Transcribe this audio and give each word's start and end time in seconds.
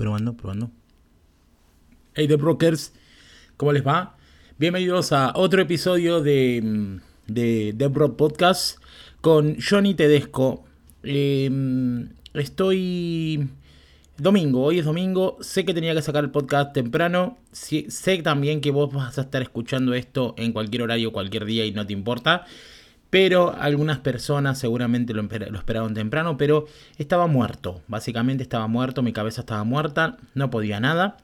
Probando, 0.00 0.34
probando. 0.34 0.70
Hey, 2.14 2.26
The 2.26 2.36
Brokers, 2.36 2.94
¿cómo 3.58 3.70
les 3.74 3.86
va? 3.86 4.16
Bienvenidos 4.56 5.12
a 5.12 5.34
otro 5.36 5.60
episodio 5.60 6.22
de, 6.22 6.62
mm, 6.64 7.00
de 7.26 7.74
The 7.76 7.88
Bro 7.88 8.16
Podcast 8.16 8.78
con 9.20 9.58
Johnny 9.60 9.92
Tedesco. 9.92 10.64
Em, 11.02 12.14
estoy. 12.32 13.50
Domingo, 14.16 14.62
hoy 14.62 14.78
es 14.78 14.86
domingo. 14.86 15.36
Sé 15.42 15.66
que 15.66 15.74
tenía 15.74 15.94
que 15.94 16.00
sacar 16.00 16.24
el 16.24 16.30
podcast 16.30 16.72
temprano. 16.72 17.36
sé 17.52 18.22
también 18.22 18.62
que 18.62 18.70
vos 18.70 18.90
vas 18.90 19.18
a 19.18 19.20
estar 19.20 19.42
escuchando 19.42 19.92
esto 19.92 20.32
en 20.38 20.54
cualquier 20.54 20.80
horario, 20.80 21.12
cualquier 21.12 21.44
día 21.44 21.66
y 21.66 21.72
no 21.72 21.86
te 21.86 21.92
importa. 21.92 22.46
Pero 23.10 23.54
algunas 23.58 23.98
personas 23.98 24.58
seguramente 24.58 25.12
lo, 25.12 25.22
esperaban 25.22 25.94
temprano, 25.94 26.36
pero 26.36 26.66
estaba 26.96 27.26
muerto. 27.26 27.82
Básicamente 27.88 28.42
estaba 28.42 28.68
muerto, 28.68 29.02
mi 29.02 29.12
cabeza 29.12 29.40
estaba 29.40 29.64
muerta, 29.64 30.16
no 30.34 30.50
podía 30.50 30.78
nada. 30.78 31.16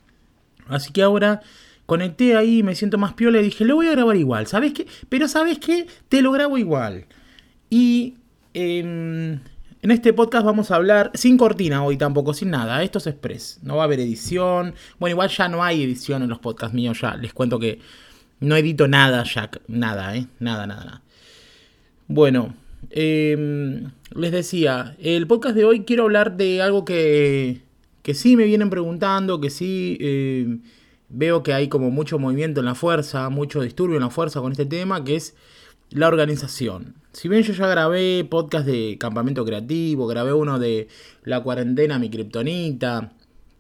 Así 0.69 0.93
que 0.93 1.03
ahora 1.03 1.43
conecté 1.87 2.37
ahí, 2.37 2.65
me 2.65 2.75
siento 2.75 2.99
más 2.99 3.15
piola 3.15 3.41
y 3.41 3.45
dije, 3.45 3.65
lo 3.65 3.77
voy 3.77 3.87
a 3.87 3.93
grabar 3.93 4.17
igual, 4.17 4.49
¿sabes 4.49 4.73
qué? 4.73 4.87
Pero 5.09 5.29
¿sabes 5.29 5.59
qué? 5.61 5.87
Te 6.09 6.23
lo 6.23 6.33
grabo 6.33 6.59
igual. 6.59 7.07
Y 7.71 8.15
em, 8.55 9.39
en 9.83 9.91
este 9.91 10.13
podcast 10.13 10.45
vamos 10.45 10.73
a 10.73 10.77
hablar 10.77 11.13
sin 11.15 11.39
cortina 11.39 11.85
hoy 11.85 11.97
tampoco, 11.97 12.35
sin 12.35 12.51
nada. 12.51 12.83
Esto 12.83 12.99
es 12.99 13.07
express, 13.07 13.61
no 13.63 13.77
va 13.77 13.83
a 13.83 13.85
haber 13.85 14.01
edición. 14.01 14.75
Bueno, 14.99 15.13
igual 15.13 15.29
ya 15.29 15.49
no 15.49 15.63
hay 15.63 15.85
edición 15.85 16.23
en 16.25 16.29
los 16.29 16.41
podcasts 16.41 16.75
míos, 16.75 17.01
ya 17.01 17.17
les 17.17 17.33
cuento 17.33 17.61
que 17.61 17.79
no 18.41 18.57
edito 18.57 18.89
nada, 18.89 19.23
ya, 19.23 19.51
nada, 19.69 20.17
¿eh? 20.17 20.27
Nada, 20.41 20.67
nada, 20.67 20.85
nada. 20.85 21.03
Bueno, 22.09 22.55
em, 22.91 23.91
les 24.15 24.31
decía, 24.31 24.97
el 25.01 25.27
podcast 25.27 25.57
de 25.57 25.65
hoy 25.65 25.81
quiero 25.85 26.05
hablar 26.05 26.37
de 26.37 26.63
algo 26.63 26.85
que, 26.85 27.63
que 28.03 28.15
sí 28.15 28.37
me 28.37 28.45
vienen 28.45 28.71
preguntando, 28.71 29.41
que 29.41 29.51
sí 29.51 29.99
em, 30.01 30.61
veo 31.09 31.43
que 31.43 31.53
hay 31.53 31.69
como 31.69 31.91
mucho 31.91 32.19
movimiento 32.21 32.61
en 32.61 32.67
la 32.67 32.77
fuerza, 32.77 33.29
mucho 33.29 33.61
disturbio 33.61 33.97
en 33.97 34.05
la 34.05 34.11
fuerza 34.11 34.41
con 34.41 34.53
este 34.53 34.67
tema, 34.67 35.03
que 35.03 35.17
es 35.17 35.35
la 35.91 36.07
organización. 36.07 36.95
Si 37.13 37.29
bien 37.29 37.43
yo 37.43 37.53
ya 37.53 37.67
grabé 37.67 38.25
podcast 38.25 38.67
de 38.67 38.99
campamento 39.01 39.45
creativo, 39.45 40.07
grabé 40.07 40.33
uno 40.33 40.61
de 40.61 40.87
la 41.25 41.43
cuarentena, 41.43 41.99
mi 41.99 42.09
kriptonita, 42.09 43.13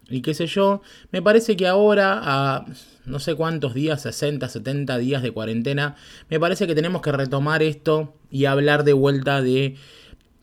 y 0.09 0.23
qué 0.23 0.35
sé 0.35 0.47
yo, 0.47 0.83
me 1.11 1.21
parece 1.21 1.57
que 1.57 1.67
ahora, 1.67 2.21
a 2.23 2.65
no 3.07 3.19
sé 3.19 3.35
cuántos 3.35 3.75
días, 3.75 4.03
60, 4.03 4.49
70 4.49 4.99
días 4.99 5.23
de 5.23 5.33
cuarentena, 5.33 5.97
me 6.31 6.39
parece 6.39 6.67
que 6.67 6.75
tenemos 6.75 7.03
que 7.03 7.13
retomar 7.13 7.63
esto 7.63 8.15
y 8.31 8.45
hablar 8.45 8.85
de 8.85 8.93
vuelta 8.93 9.43
de 9.43 9.77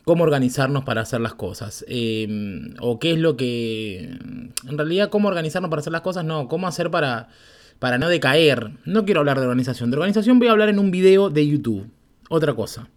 cómo 0.04 0.24
organizarnos 0.24 0.84
para 0.84 1.02
hacer 1.02 1.22
las 1.22 1.34
cosas. 1.34 1.86
Em, 1.88 2.76
o 2.80 3.00
qué 3.00 3.14
es 3.14 3.20
lo 3.20 3.38
que... 3.38 4.18
En 4.68 4.78
realidad, 4.78 5.10
cómo 5.10 5.30
organizarnos 5.30 5.70
para 5.70 5.80
hacer 5.80 5.94
las 5.94 6.02
cosas, 6.02 6.26
no, 6.26 6.48
cómo 6.48 6.68
hacer 6.68 6.92
para, 6.92 7.30
para 7.80 7.98
no 7.98 8.10
decaer. 8.10 8.72
No 8.86 9.06
quiero 9.06 9.22
hablar 9.22 9.40
de 9.40 9.46
organización. 9.46 9.92
De 9.92 9.98
organización 9.98 10.40
voy 10.40 10.50
a 10.50 10.52
hablar 10.52 10.70
en 10.70 10.80
un 10.80 10.92
video 10.92 11.30
de 11.30 11.48
YouTube. 11.48 11.90
Otra 12.30 12.54
cosa. 12.54 12.90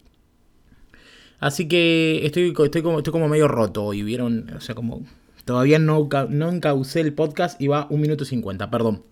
Así 1.38 1.68
que 1.68 2.24
estoy, 2.24 2.54
estoy, 2.56 2.82
como, 2.82 2.98
estoy 2.98 3.12
como 3.12 3.28
medio 3.28 3.46
roto 3.46 3.84
hoy, 3.84 4.02
¿vieron? 4.02 4.50
O 4.56 4.60
sea, 4.60 4.74
como 4.74 5.02
Todavía 5.46 5.78
no, 5.78 6.08
no 6.28 6.48
encaucé 6.50 7.00
el 7.00 7.14
podcast 7.14 7.60
y 7.60 7.68
va 7.68 7.86
un 7.88 8.00
minuto 8.00 8.24
50, 8.24 8.68
perdón. 8.68 9.04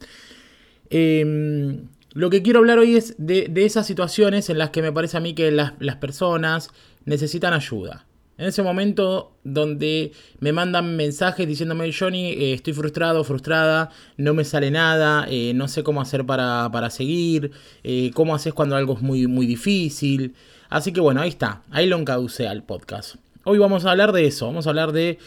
Em, 0.91 1.87
lo 2.13 2.29
que 2.29 2.43
quiero 2.43 2.59
hablar 2.59 2.79
hoy 2.79 2.97
es 2.97 3.15
de, 3.19 3.53
esas 3.55 3.87
situaciones 3.87 4.51
en 4.51 4.59
las 4.59 4.71
que 4.71 4.83
me 4.83 4.91
parece 4.91 5.17
a 5.17 5.21
mí 5.21 5.35
que 5.35 5.53
las, 5.53 5.73
personas 6.01 6.71
necesitan 7.05 7.55
ayuda. 7.55 8.05
En 8.37 8.47
ese 8.47 8.65
momento 8.65 9.37
donde 9.45 10.11
me 10.41 10.53
mandan 10.53 10.97
mensajes 10.97 11.47
diciéndome, 11.47 11.93
Johnny, 11.93 12.31
eh, 12.31 12.55
estoy 12.55 12.73
frustrado, 12.73 13.23
frustrada, 13.23 13.91
no 14.17 14.35
me 14.35 14.43
sale 14.43 14.73
nada, 14.73 15.27
eh, 15.31 15.53
no 15.55 15.69
sé 15.69 15.85
cómo 15.85 16.01
hacer 16.01 16.27
para, 16.27 16.69
para 16.73 16.91
seguir, 16.91 17.53
eh, 17.85 18.11
cómo 18.13 18.35
haces 18.35 18.53
cuando 18.53 18.75
algo 18.75 18.95
es 18.95 19.03
muy, 19.03 19.29
muy 19.29 19.47
difícil. 19.47 20.35
Así 20.69 20.93
que 20.93 21.01
bueno, 21.01 21.21
ahí 21.21 21.29
está, 21.29 21.63
ahí 21.71 21.87
lo 21.87 21.97
encaucé 21.97 22.49
al 22.49 22.65
podcast. 22.65 23.15
Hoy 23.45 23.59
vamos 23.59 23.85
a 23.85 23.93
hablar 23.93 24.11
de 24.11 24.27
eso, 24.27 24.47
vamos 24.47 24.67
a 24.67 24.71
hablar 24.71 24.91
de 24.91 25.19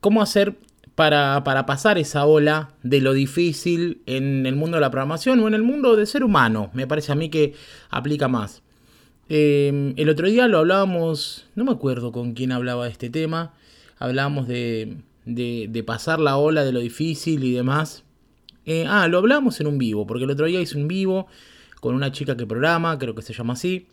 cómo 0.00 0.22
hacer 0.22 0.56
para, 0.98 1.44
pasar 1.64 1.96
esa 1.96 2.26
ola 2.26 2.70
de 2.82 3.00
lo 3.00 3.12
difícil 3.12 4.02
en 4.06 4.46
el 4.46 4.56
mundo 4.56 4.78
de 4.78 4.80
la 4.80 4.90
programación 4.90 5.38
o 5.38 5.46
en 5.46 5.54
el 5.54 5.62
mundo 5.62 5.94
del 5.94 6.08
ser 6.08 6.24
humano. 6.24 6.70
Me 6.74 6.88
parece 6.88 7.12
a 7.12 7.14
mí 7.14 7.28
que 7.28 7.54
aplica 7.88 8.26
más. 8.26 8.62
Em, 9.28 9.94
el 9.96 10.08
otro 10.08 10.26
día 10.26 10.48
lo 10.48 10.58
hablábamos, 10.58 11.46
no 11.54 11.64
me 11.64 11.70
acuerdo 11.70 12.10
con 12.10 12.32
quién 12.32 12.50
hablaba 12.50 12.86
de 12.86 12.90
este 12.90 13.10
tema, 13.10 13.54
hablábamos 13.98 14.48
de, 14.48 14.96
de, 15.24 15.84
pasar 15.84 16.18
la 16.18 16.36
ola 16.36 16.64
de 16.64 16.72
lo 16.72 16.80
difícil 16.80 17.44
y 17.44 17.52
demás. 17.52 18.02
Eh, 18.66 18.84
ah, 18.88 19.06
lo 19.06 19.18
hablábamos 19.18 19.60
en 19.60 19.68
un 19.68 19.78
vivo, 19.78 20.04
porque 20.04 20.24
el 20.24 20.30
otro 20.30 20.46
día 20.46 20.60
hice 20.60 20.76
un 20.76 20.88
vivo 20.88 21.28
con 21.80 21.94
una 21.94 22.10
chica 22.10 22.36
que 22.36 22.44
programa, 22.44 22.98
creo 22.98 23.14
que 23.14 23.22
se 23.22 23.32
llama 23.32 23.52
así, 23.52 23.86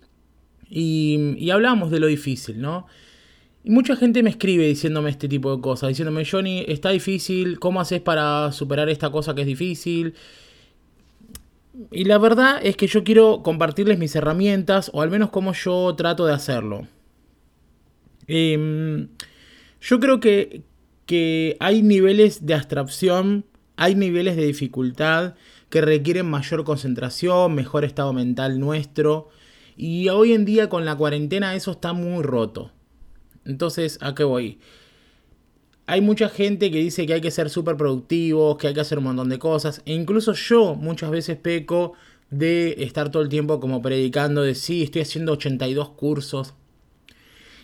y, 0.70 1.36
y 1.38 1.52
hablábamos 1.52 1.92
de 1.92 2.00
lo 2.00 2.08
difícil, 2.08 2.60
¿no? 2.60 2.88
Y 3.66 3.72
mucha 3.72 3.96
gente 3.96 4.22
me 4.22 4.30
escribe 4.30 4.68
diciéndome 4.68 5.10
este 5.10 5.28
tipo 5.28 5.56
de 5.56 5.60
cosas, 5.60 5.90
diciéndome, 5.90 6.24
Johnny, 6.24 6.64
está 6.68 6.92
difícil, 6.92 7.58
¿cómo 7.58 7.82
haces 7.82 8.00
para 8.00 8.52
superar 8.52 8.90
esta 8.90 9.10
cosa 9.10 9.34
que 9.34 9.42
es 9.42 9.48
difícil? 9.48 10.14
Y 11.92 12.04
la 12.04 12.20
verdad 12.20 12.60
es 12.62 12.78
que 12.78 12.86
yo 12.86 13.04
quiero 13.04 13.42
compartirles 13.42 13.98
mis 13.98 14.16
herramientas, 14.16 14.92
o 14.94 15.02
al 15.02 15.10
menos 15.10 15.32
cómo 15.32 15.52
yo 15.54 15.96
trato 15.96 16.28
de 16.28 16.34
hacerlo. 16.34 16.88
Em, 18.28 19.08
yo 19.82 20.00
creo 20.00 20.20
que, 20.20 20.62
que 21.08 21.58
hay 21.60 21.82
niveles 21.82 22.46
de 22.46 22.54
abstracción, 22.54 23.46
hay 23.78 23.96
niveles 23.96 24.36
de 24.36 24.46
dificultad 24.46 25.34
que 25.72 25.82
requieren 25.82 26.30
mayor 26.30 26.66
concentración, 26.66 27.56
mejor 27.56 27.84
estado 27.84 28.14
mental 28.14 28.60
nuestro. 28.60 29.30
Y 29.76 30.10
hoy 30.10 30.34
en 30.34 30.46
día 30.46 30.70
con 30.70 30.86
la 30.86 30.96
cuarentena 30.96 31.56
eso 31.56 31.72
está 31.72 31.94
muy 31.94 32.22
roto. 32.22 32.75
Entonces, 33.46 33.98
¿a 34.02 34.16
qué 34.16 34.24
voy? 34.24 34.60
Hay 35.88 36.02
mucha 36.02 36.30
gente 36.30 36.72
que 36.72 36.80
dice 36.80 37.06
que 37.06 37.14
hay 37.14 37.22
que 37.22 37.30
ser 37.32 37.50
súper 37.50 37.78
productivos, 37.78 38.58
que 38.58 38.68
hay 38.68 38.74
que 38.74 38.82
hacer 38.82 38.98
un 38.98 39.04
montón 39.06 39.30
de 39.30 39.38
cosas. 39.38 39.82
E 39.86 39.94
incluso 39.94 40.34
yo 40.34 40.76
muchas 40.76 41.12
veces 41.12 41.38
peco 41.38 41.94
de 42.32 42.76
estar 42.80 43.12
todo 43.12 43.22
el 43.22 43.30
tiempo 43.30 43.60
como 43.60 43.82
predicando 43.84 44.42
de 44.42 44.56
sí, 44.56 44.82
estoy 44.82 45.04
haciendo 45.04 45.34
82 45.34 45.90
cursos. 45.90 46.56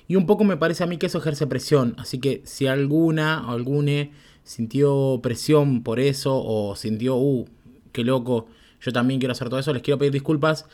Y 0.07 0.15
un 0.15 0.27
poco 0.27 0.43
me 0.43 0.57
parece 0.57 0.83
a 0.83 0.87
mí 0.87 0.97
que 0.97 1.07
eso 1.07 1.17
ejerce 1.17 1.47
presión. 1.47 1.95
Así 1.97 2.19
que 2.19 2.41
si 2.45 2.67
alguna 2.67 3.47
o 3.47 3.51
algune 3.51 4.11
sintió 4.43 5.19
presión 5.23 5.81
por 5.81 5.99
eso 5.99 6.35
o 6.35 6.75
sintió, 6.75 7.15
uh, 7.15 7.47
qué 7.91 8.03
loco, 8.03 8.47
yo 8.81 8.91
también 8.91 9.19
quiero 9.19 9.31
hacer 9.31 9.49
todo 9.49 9.59
eso, 9.59 9.73
les 9.73 9.81
quiero 9.81 9.97
pedir 9.97 10.13
disculpas. 10.13 10.65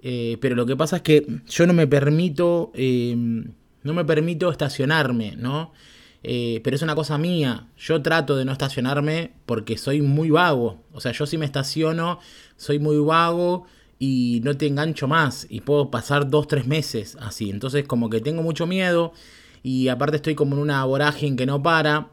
Eh, 0.00 0.38
pero 0.40 0.54
lo 0.54 0.64
que 0.64 0.76
pasa 0.76 0.96
es 0.96 1.02
que 1.02 1.26
yo 1.46 1.66
no 1.66 1.74
me 1.74 1.86
permito... 1.86 2.72
Eh, 2.74 3.44
no 3.84 3.94
me 3.94 4.04
permito 4.04 4.50
estacionarme, 4.50 5.36
¿no? 5.36 5.72
Eh, 6.24 6.62
pero 6.64 6.74
es 6.74 6.82
una 6.82 6.94
cosa 6.94 7.18
mía. 7.18 7.68
Yo 7.76 8.00
trato 8.02 8.34
de 8.34 8.46
no 8.46 8.52
estacionarme 8.52 9.32
porque 9.46 9.76
soy 9.76 10.00
muy 10.00 10.30
vago. 10.30 10.82
O 10.92 11.00
sea, 11.00 11.12
yo 11.12 11.26
si 11.26 11.38
me 11.38 11.44
estaciono, 11.44 12.18
soy 12.56 12.78
muy 12.78 12.98
vago 12.98 13.66
y 13.98 14.40
no 14.42 14.56
te 14.56 14.66
engancho 14.66 15.06
más. 15.06 15.46
Y 15.50 15.60
puedo 15.60 15.90
pasar 15.90 16.30
dos, 16.30 16.48
tres 16.48 16.66
meses 16.66 17.16
así. 17.20 17.50
Entonces, 17.50 17.84
como 17.86 18.08
que 18.08 18.20
tengo 18.20 18.42
mucho 18.42 18.66
miedo. 18.66 19.12
Y 19.62 19.88
aparte 19.88 20.16
estoy 20.16 20.34
como 20.34 20.56
en 20.56 20.62
una 20.62 20.82
vorágine 20.86 21.36
que 21.36 21.46
no 21.46 21.62
para. 21.62 22.08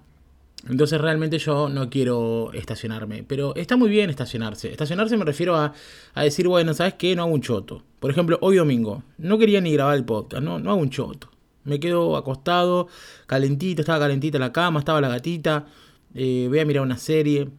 Entonces 0.70 1.02
realmente 1.02 1.40
yo 1.40 1.70
no 1.70 1.90
quiero 1.90 2.52
estacionarme. 2.54 3.24
Pero 3.24 3.56
está 3.56 3.78
muy 3.78 3.90
bien 3.90 4.10
estacionarse. 4.10 4.72
Estacionarse 4.72 5.16
me 5.16 5.26
refiero 5.26 5.56
a, 5.56 5.74
a, 6.14 6.24
decir, 6.24 6.50
bueno, 6.50 6.74
¿sabes 6.74 6.96
qué? 6.96 7.16
No 7.16 7.24
hago 7.24 7.34
un 7.34 7.42
choto. 7.42 7.82
Por 8.02 8.12
ejemplo, 8.12 8.38
hoy 8.42 8.58
domingo. 8.58 9.04
No 9.18 9.38
quería 9.38 9.62
ni 9.62 9.72
grabar 9.72 9.96
el 9.96 10.04
podcast. 10.04 10.44
No, 10.44 10.60
no 10.60 10.72
hago 10.72 10.82
un 10.82 10.90
choto. 10.90 11.31
Me 11.64 11.80
quedo 11.80 12.18
acostado, 12.18 12.88
calentito, 13.28 13.82
estaba 13.82 14.00
calentita 14.00 14.40
la 14.40 14.52
cama, 14.52 14.80
estaba 14.80 15.02
la 15.02 15.10
gatita, 15.10 15.66
eh, 16.14 16.48
voy 16.50 16.60
a 16.60 16.66
mirar 16.66 16.84
una 16.84 16.98
serie. 16.98 17.50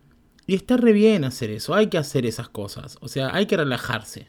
Y 0.46 0.54
está 0.54 0.76
re 0.76 0.92
bien 0.92 1.24
hacer 1.24 1.50
eso, 1.50 1.74
hay 1.74 1.86
que 1.86 1.98
hacer 1.98 2.26
esas 2.26 2.48
cosas, 2.48 2.98
o 3.00 3.08
sea, 3.08 3.34
hay 3.34 3.46
que 3.46 3.56
relajarse. 3.56 4.28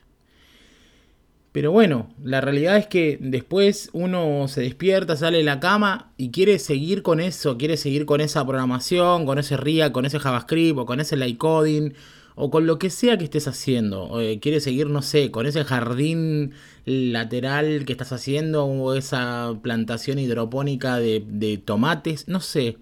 Pero 1.52 1.72
bueno, 1.72 2.10
la 2.24 2.42
realidad 2.42 2.78
es 2.78 2.88
que 2.88 3.20
después 3.22 3.92
uno 3.94 4.48
se 4.48 4.62
despierta, 4.62 5.16
sale 5.16 5.38
de 5.38 5.44
la 5.44 5.60
cama 5.60 6.12
y 6.18 6.32
quiere 6.32 6.58
seguir 6.58 7.04
con 7.04 7.20
eso, 7.20 7.60
quiere 7.60 7.78
seguir 7.78 8.08
con 8.08 8.22
esa 8.22 8.44
programación, 8.44 9.28
con 9.28 9.38
ese 9.38 9.56
RIA, 9.58 9.94
con 9.94 10.06
ese 10.06 10.20
JavaScript 10.20 10.80
o 10.80 10.86
con 10.88 11.00
ese 11.00 11.16
light 11.16 11.38
coding 11.38 11.94
o 12.36 12.50
con 12.50 12.66
lo 12.66 12.80
que 12.80 12.90
sea 12.90 13.18
que 13.18 13.26
estés 13.26 13.48
haciendo. 13.48 14.20
Eh, 14.22 14.40
quieres 14.40 14.64
seguir, 14.64 14.88
no 14.88 15.02
sé, 15.02 15.32
con 15.32 15.46
ese 15.46 15.64
jardín 15.64 16.54
lateral 16.86 17.86
que 17.86 17.94
estás 17.94 18.12
haciendo 18.12 18.66
o 18.66 18.94
esa 18.96 19.58
plantación 19.62 20.20
hidropónica 20.20 20.98
de, 20.98 21.62
tomates, 21.64 22.28
no 22.28 22.40
sé. 22.40 22.78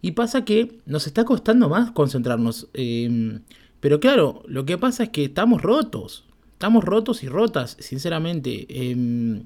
Y 0.00 0.12
pasa 0.12 0.44
que 0.44 0.78
nos 0.86 1.06
está 1.06 1.24
costando 1.24 1.68
más 1.68 1.92
concentrarnos. 1.92 2.68
Em, 2.74 3.40
pero 3.80 4.00
claro, 4.00 4.42
lo 4.46 4.64
que 4.64 4.78
pasa 4.78 5.04
es 5.04 5.10
que 5.10 5.24
estamos 5.24 5.62
rotos. 5.62 6.24
Estamos 6.52 6.84
rotos 6.84 7.22
y 7.22 7.28
rotas, 7.28 7.76
sinceramente. 7.80 8.66
Em, 8.68 9.44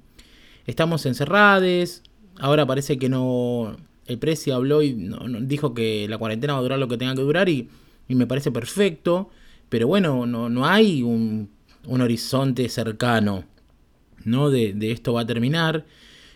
estamos 0.67 1.05
encerrados. 1.07 2.03
Ahora 2.39 2.67
parece 2.67 2.99
que 2.99 3.09
no, 3.09 3.77
el 4.07 4.19
Presi 4.19 4.51
habló 4.51 4.83
y 4.83 4.97
dijo 5.43 5.75
que 5.75 6.07
la 6.09 6.19
cuarentena 6.19 6.55
va 6.55 6.61
a 6.61 6.63
durar 6.63 6.79
lo 6.79 6.89
que 6.89 6.99
tenga 6.99 7.15
que 7.15 7.23
durar 7.23 7.49
y, 7.49 7.69
me 8.15 8.27
parece 8.27 8.51
perfecto. 8.51 9.31
Pero 9.69 9.89
bueno, 9.89 10.27
no, 10.27 10.49
no 10.49 10.67
hay 10.67 11.03
un, 11.03 11.51
un, 11.87 12.01
horizonte 12.01 12.69
cercano, 12.69 13.45
¿no? 14.25 14.51
De, 14.51 14.73
de, 14.73 14.93
esto 14.93 15.13
va 15.13 15.23
a 15.23 15.27
terminar. 15.27 15.85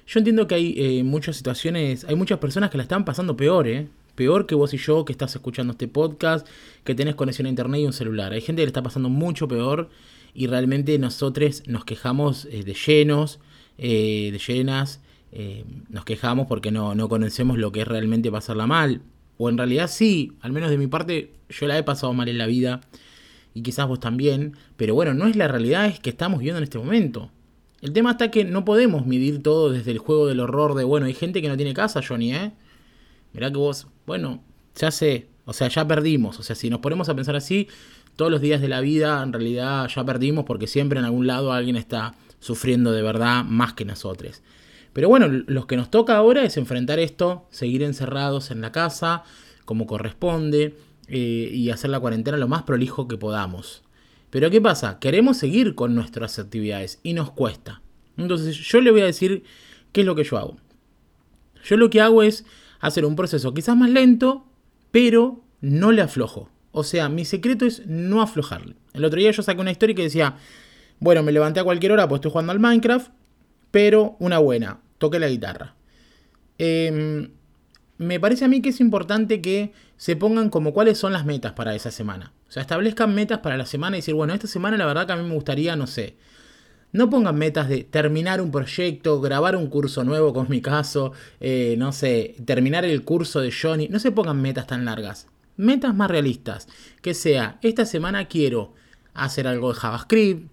Yo 0.07 0.19
entiendo 0.19 0.47
que 0.49 0.57
hay 0.57 0.75
eh, 0.77 1.05
muchas 1.05 1.37
situaciones, 1.37 2.05
hay 2.05 2.17
muchas 2.17 2.39
personas 2.39 2.71
que 2.71 2.77
la 2.77 2.83
están 2.83 3.05
pasando 3.05 3.37
peor, 3.37 3.69
¿eh? 3.69 3.89
Peor 4.17 4.47
que 4.47 4.57
vos 4.57 4.75
y 4.75 4.79
yo 4.79 5.05
que 5.05 5.13
estás 5.13 5.35
escuchando 5.37 5.73
este 5.73 5.87
podcast, 5.87 6.47
que 6.83 6.97
tenés 6.97 7.15
conexión 7.15 7.47
a 7.47 7.51
internet 7.51 7.83
y 7.83 7.87
un 7.87 7.93
celular. 7.93 8.33
Hay 8.33 8.41
gente 8.41 8.63
que 8.63 8.67
le 8.67 8.71
está 8.71 8.83
pasando 8.83 9.09
mucho 9.09 9.47
peor 9.47 9.89
y 10.35 10.49
realmente 10.49 10.99
nosotros 10.99 11.63
nos 11.67 11.85
quejamos 11.85 12.47
eh, 12.47 12.65
de 12.65 12.75
llenos, 12.75 13.39
eh, 13.79 14.31
de 14.33 14.39
llenas 14.39 15.01
eh, 15.33 15.65
nos 15.89 16.05
quejamos 16.05 16.49
porque 16.49 16.73
no, 16.73 16.95
no 16.95 17.09
conocemos 17.09 17.57
lo 17.57 17.71
que 17.71 17.83
es 17.83 17.89
realmente 17.89 18.31
pasarla 18.31 18.67
mal. 18.67 19.03
O 19.43 19.49
en 19.49 19.57
realidad 19.57 19.89
sí, 19.89 20.35
al 20.43 20.53
menos 20.53 20.69
de 20.69 20.77
mi 20.77 20.87
parte, 20.87 21.33
yo 21.49 21.67
la 21.67 21.79
he 21.79 21.83
pasado 21.83 22.13
mal 22.13 22.29
en 22.29 22.37
la 22.37 22.47
vida. 22.47 22.83
Y 23.55 23.63
quizás 23.63 23.89
vos 23.89 23.99
también. 23.99 24.55
Pero 24.77 24.95
bueno, 24.95 25.15
no 25.15 25.27
es 25.27 25.35
la 25.35 25.49
realidad, 25.49 25.87
es 25.87 25.99
que 25.99 26.11
estamos 26.11 26.41
viviendo 26.41 26.59
en 26.59 26.65
este 26.65 26.77
momento. 26.77 27.31
El 27.81 27.95
tema 27.95 28.11
está 28.11 28.31
que 28.31 28.45
no 28.45 28.67
podemos 28.67 29.07
medir 29.07 29.43
todo 29.43 29.71
desde 29.71 29.93
el 29.93 29.99
juego 29.99 30.27
del 30.27 30.41
horror 30.41 30.75
de, 30.75 30.85
bueno, 30.85 31.07
hay 31.07 31.15
gente 31.15 31.41
que 31.41 31.49
no 31.49 31.57
tiene 31.57 31.73
casa, 31.73 32.03
Johnny, 32.07 32.35
¿eh? 32.35 32.53
Mirá 33.33 33.51
que 33.51 33.57
vos, 33.57 33.87
bueno, 34.07 34.45
ya 34.77 34.91
sé, 34.91 35.29
o 35.47 35.55
sea, 35.55 35.69
ya 35.69 35.89
perdimos. 35.89 36.39
O 36.39 36.43
sea, 36.43 36.55
si 36.55 36.69
nos 36.69 36.81
ponemos 36.81 37.09
a 37.09 37.15
pensar 37.15 37.35
así, 37.35 37.67
todos 38.17 38.31
los 38.31 38.43
días 38.43 38.61
de 38.61 38.69
la 38.69 38.83
vida 38.83 39.23
en 39.23 39.33
realidad 39.33 39.89
ya 39.89 40.05
perdimos 40.05 40.45
porque 40.45 40.67
siempre 40.67 40.99
en 40.99 41.07
algún 41.07 41.27
lado 41.27 41.55
alguien 41.55 41.77
está 41.77 42.15
sufriendo 42.41 42.93
de 42.93 43.01
verdad 43.01 43.43
más 43.45 43.73
que 43.73 43.87
nosotros. 43.87 44.43
Pero 44.93 45.09
bueno, 45.09 45.29
lo 45.29 45.67
que 45.67 45.77
nos 45.77 45.91
toca 45.91 46.17
ahora 46.17 46.43
es 46.45 46.57
enfrentar 46.57 46.99
esto, 46.99 47.47
seguir 47.51 47.83
encerrados 47.83 48.51
en 48.51 48.61
la 48.61 48.73
casa, 48.73 49.23
como 49.65 49.87
corresponde, 49.87 50.77
eh, 51.09 51.51
y 51.53 51.71
hacer 51.71 51.91
la 51.91 52.01
cuarentena 52.01 52.37
lo 52.37 52.49
más 52.49 52.65
prolijo 52.65 53.07
que 53.07 53.17
podamos. 53.17 53.83
Pero 54.31 54.51
¿qué 54.51 54.61
pasa? 54.61 54.99
Queremos 54.99 55.37
seguir 55.37 55.75
con 55.75 55.95
nuestras 55.95 56.39
actividades 56.39 57.01
y 57.03 57.15
nos 57.15 57.31
cuesta. 57.33 57.83
Entonces 58.17 58.57
yo 58.57 58.81
le 58.81 58.91
voy 58.91 59.03
a 59.03 59.07
decir 59.07 59.45
qué 59.93 60.03
es 60.03 60.07
lo 60.07 60.15
que 60.15 60.25
yo 60.25 60.39
hago. 60.39 60.57
Yo 61.65 61.77
lo 61.77 61.91
que 61.91 62.01
hago 62.01 62.23
es 62.23 62.45
hacer 62.81 63.05
un 63.05 63.17
proceso 63.17 63.53
quizás 63.55 63.77
más 63.77 63.91
lento, 63.91 64.47
pero 64.91 65.43
no 65.61 65.93
le 65.93 66.03
aflojo. 66.03 66.49
O 66.73 66.85
sea, 66.85 67.09
mi 67.09 67.25
secreto 67.25 67.67
es 67.67 67.87
no 67.87 68.23
aflojarle. 68.23 68.77
El 68.93 69.05
otro 69.05 69.19
día 69.19 69.31
yo 69.31 69.43
saqué 69.43 69.61
una 69.61 69.73
historia 69.73 69.95
que 69.95 70.03
decía, 70.03 70.37
bueno, 71.01 71.23
me 71.23 71.33
levanté 71.33 71.61
a 71.61 71.65
cualquier 71.65 71.93
hora, 71.93 72.09
pues 72.09 72.19
estoy 72.19 72.31
jugando 72.31 72.53
al 72.53 72.61
Minecraft, 72.61 73.11
pero 73.71 74.17
una 74.19 74.39
buena, 74.39 74.81
toque 74.99 75.19
la 75.19 75.29
guitarra. 75.29 75.75
Em, 76.59 77.31
me 77.99 78.19
parece 78.21 78.45
a 78.45 78.49
mí 78.49 78.63
que 78.63 78.71
es 78.71 78.81
importante 78.81 79.41
que 79.41 79.73
se 79.97 80.17
pongan 80.17 80.51
como 80.51 80.73
cuáles 80.73 80.99
son 80.99 81.13
las 81.13 81.27
metas 81.27 81.53
para 81.53 81.75
esa 81.75 81.91
semana. 81.91 82.33
O 82.49 82.53
sea, 82.53 82.63
establezcan 82.63 83.15
metas 83.15 83.41
para 83.41 83.57
la 83.57 83.67
semana 83.67 83.97
y 83.97 84.01
decir, 84.01 84.15
bueno, 84.15 84.33
esta 84.33 84.47
semana 84.47 84.77
la 84.77 84.87
verdad 84.87 85.07
que 85.07 85.13
a 85.13 85.17
mí 85.17 85.29
me 85.29 85.35
gustaría, 85.35 85.77
no 85.77 85.87
sé, 85.87 86.17
no 86.93 87.09
pongan 87.09 87.37
metas 87.37 87.69
de 87.69 87.85
terminar 87.85 88.41
un 88.41 88.51
proyecto, 88.51 89.21
grabar 89.21 89.55
un 89.55 89.69
curso 89.69 90.03
nuevo, 90.03 90.33
como 90.33 90.45
es 90.45 90.51
mi 90.51 90.61
caso, 90.61 91.13
eh, 91.39 91.77
no 91.79 91.93
sé, 91.93 92.35
terminar 92.45 92.85
el 92.85 93.05
curso 93.05 93.41
de 93.41 93.53
Johnny. 93.53 93.89
No 93.89 93.99
se 93.99 94.11
pongan 94.11 94.41
metas 94.43 94.67
tan 94.67 94.85
largas. 94.85 95.29
Metas 95.57 95.95
más 95.95 96.11
realistas. 96.11 96.67
Que 97.01 97.15
sea, 97.15 97.59
esta 97.63 97.85
semana 97.85 98.27
quiero 98.27 98.75
hacer 99.15 99.47
algo 99.47 99.73
de 99.73 99.79
JavaScript, 99.79 100.51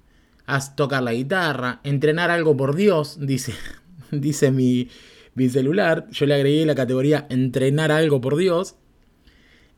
tocar 0.76 1.04
la 1.04 1.14
guitarra, 1.14 1.82
entrenar 1.84 2.32
algo 2.32 2.56
por 2.56 2.76
Dios, 2.76 3.18
dice, 3.20 3.54
dice 4.12 4.52
mi, 4.52 4.90
mi 5.36 5.50
celular. 5.50 6.08
Yo 6.12 6.26
le 6.26 6.36
agregué 6.36 6.66
la 6.66 6.76
categoría 6.76 7.28
entrenar 7.30 7.92
algo 7.92 8.20
por 8.22 8.38
Dios. 8.38 8.76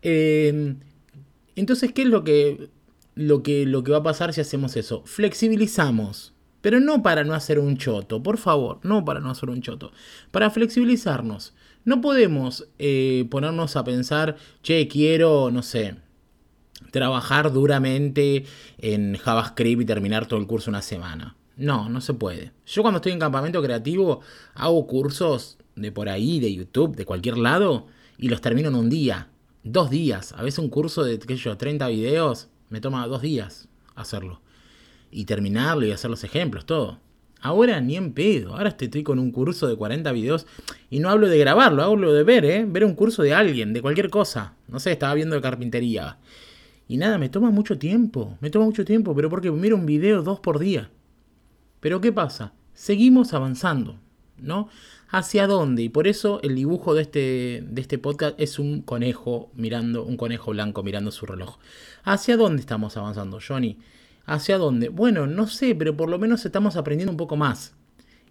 Eh, 0.02 0.76
entonces, 1.56 1.92
¿qué 1.92 2.04
es 2.04 2.08
lo 2.08 2.24
que, 2.24 2.70
lo, 3.16 3.44
que, 3.44 3.66
lo 3.66 3.84
que 3.84 3.92
va 3.92 3.98
a 3.98 4.04
pasar 4.04 4.34
si 4.34 4.42
hacemos 4.42 4.78
eso? 4.78 5.04
Flexibilizamos. 5.06 6.34
Pero 6.62 6.80
no 6.80 7.02
para 7.02 7.24
no 7.24 7.34
hacer 7.34 7.58
un 7.60 7.78
choto, 7.78 8.22
por 8.22 8.38
favor, 8.38 8.80
no 8.84 9.06
para 9.06 9.22
no 9.22 9.30
hacer 9.30 9.50
un 9.50 9.62
choto. 9.62 9.92
Para 10.32 10.50
flexibilizarnos. 10.50 11.54
No 11.86 12.02
podemos 12.02 12.68
eh, 12.80 13.26
ponernos 13.30 13.78
a 13.78 13.84
pensar, 13.86 14.36
che, 14.62 14.88
quiero, 14.90 15.52
no 15.52 15.64
sé, 15.64 15.96
trabajar 16.92 17.52
duramente 17.52 18.46
en 18.78 19.16
JavaScript 19.16 19.82
y 19.82 19.86
terminar 19.86 20.26
todo 20.26 20.40
el 20.40 20.48
curso 20.48 20.70
una 20.70 20.82
semana. 20.82 21.36
No, 21.58 21.90
no 21.90 22.00
se 22.02 22.14
puede. 22.14 22.52
Yo 22.66 22.82
cuando 22.82 22.98
estoy 22.98 23.12
en 23.12 23.20
campamento 23.20 23.62
creativo 23.62 24.22
hago 24.56 24.88
cursos 24.88 25.58
de 25.76 25.92
por 25.92 26.10
ahí, 26.10 26.40
de 26.40 26.54
YouTube, 26.54 26.96
de 26.96 27.06
cualquier 27.06 27.38
lado, 27.38 27.88
y 28.18 28.30
los 28.30 28.42
termino 28.42 28.70
en 28.70 28.76
un 28.76 28.90
día, 28.90 29.28
dos 29.64 29.90
días. 29.90 30.34
A 30.34 30.44
veces 30.44 30.60
un 30.60 30.70
curso 30.70 31.04
de, 31.04 31.20
qué 31.20 31.38
sé 31.38 31.44
yo, 31.44 31.58
30 31.58 31.88
videos, 31.88 32.50
me 32.70 32.82
toma 32.82 33.06
dos 33.08 33.22
días 33.22 33.68
hacerlo. 33.96 34.42
Y 35.12 35.26
terminarlo 35.26 35.86
y 35.86 35.92
hacer 35.92 36.10
los 36.10 36.24
ejemplos, 36.24 36.66
todo. 36.66 37.00
Ahora 37.42 37.80
ni 37.80 37.96
en 37.96 38.14
pedo. 38.14 38.56
Ahora 38.56 38.70
estoy 38.70 39.04
con 39.04 39.18
un 39.18 39.32
curso 39.32 39.68
de 39.68 39.76
40 39.76 40.12
videos. 40.12 40.46
Y 40.90 41.00
no 41.00 41.10
hablo 41.10 41.28
de 41.28 41.38
grabarlo, 41.38 41.84
hablo 41.84 42.14
de 42.14 42.24
ver, 42.24 42.46
¿eh? 42.46 42.66
Ver 42.68 42.84
un 42.84 42.96
curso 42.96 43.24
de 43.24 43.34
alguien, 43.34 43.74
de 43.74 43.82
cualquier 43.82 44.10
cosa. 44.10 44.56
No 44.68 44.80
sé, 44.80 44.92
estaba 44.92 45.14
viendo 45.14 45.36
de 45.36 45.42
carpintería. 45.42 46.18
Y 46.90 46.98
nada, 46.98 47.20
me 47.20 47.30
toma 47.30 47.52
mucho 47.52 47.78
tiempo, 47.78 48.36
me 48.42 48.50
toma 48.50 48.66
mucho 48.66 48.84
tiempo, 48.84 49.14
pero 49.16 49.30
porque 49.30 49.52
miro 49.52 49.76
un 49.76 49.86
video 49.86 50.24
dos 50.24 50.40
por 50.40 50.58
día. 50.58 50.90
Pero 51.82 52.02
¿qué 52.02 52.12
pasa? 52.12 52.52
Seguimos 52.74 53.36
avanzando, 53.36 54.00
¿no? 54.40 54.70
¿Hacia 55.08 55.46
dónde? 55.46 55.84
Y 55.84 55.90
por 55.90 56.08
eso 56.08 56.40
el 56.42 56.56
dibujo 56.56 56.96
de 56.96 57.04
este, 57.04 57.64
de 57.64 57.80
este 57.80 58.00
podcast 58.00 58.34
es 58.40 58.58
un 58.58 58.82
conejo 58.82 59.52
mirando, 59.54 60.04
un 60.04 60.18
conejo 60.18 60.50
blanco 60.50 60.82
mirando 60.82 61.12
su 61.12 61.28
reloj. 61.28 61.60
¿Hacia 62.06 62.38
dónde 62.38 62.60
estamos 62.60 62.98
avanzando, 62.98 63.38
Johnny? 63.48 63.78
¿Hacia 64.26 64.58
dónde? 64.58 64.90
Bueno, 64.90 65.28
no 65.28 65.46
sé, 65.46 65.76
pero 65.76 65.96
por 65.96 66.10
lo 66.10 66.18
menos 66.18 66.44
estamos 66.44 66.76
aprendiendo 66.76 67.12
un 67.12 67.18
poco 67.18 67.36
más. 67.36 67.76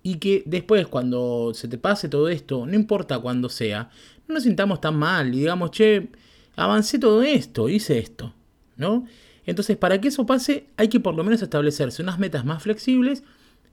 Y 0.02 0.16
que 0.16 0.43
después, 0.46 0.88
cuando 0.88 1.52
se 1.54 1.69
te 1.69 1.78
pase 1.78 2.08
todo 2.08 2.28
esto, 2.28 2.66
no 2.66 2.75
importa 2.75 3.20
cuándo 3.20 3.50
sea, 3.50 3.88
no 4.26 4.34
nos 4.34 4.43
sintamos 4.43 4.81
tan 4.81 4.96
mal 4.96 5.32
y 5.32 5.38
digamos, 5.38 5.70
che, 5.70 6.08
avancé 6.56 6.99
todo 6.99 7.22
esto, 7.22 7.69
hice 7.69 8.00
esto. 8.00 8.34
Entonces, 9.44 9.76
para 9.76 10.00
que 10.00 10.08
eso 10.08 10.26
pase, 10.26 10.66
hay 10.76 10.88
que 10.88 11.00
por 11.00 11.14
lo 11.14 11.25
menos 11.25 11.42
establecerse 11.42 12.02
unas 12.02 12.19
metas 12.19 12.44
más 12.44 12.62
flexibles, 12.62 13.22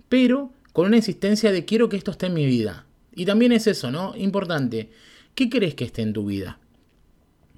pero 0.10 0.52
con 0.74 0.88
una 0.88 0.98
insistencia 0.98 1.52
de 1.52 1.66
quiero 1.66 1.90
que 1.90 1.98
esto 1.98 2.12
esté 2.12 2.26
en 2.28 2.34
mi 2.34 2.46
vida. 2.46 2.86
Y 3.14 3.26
también 3.26 3.52
es 3.52 3.68
eso, 3.68 3.92
¿no? 3.92 4.16
Importante. 4.16 4.90
¿Qué 5.36 5.50
querés 5.50 5.76
que 5.76 5.86
esté 5.86 6.02
en 6.02 6.14
tu 6.14 6.26
vida? 6.26 6.60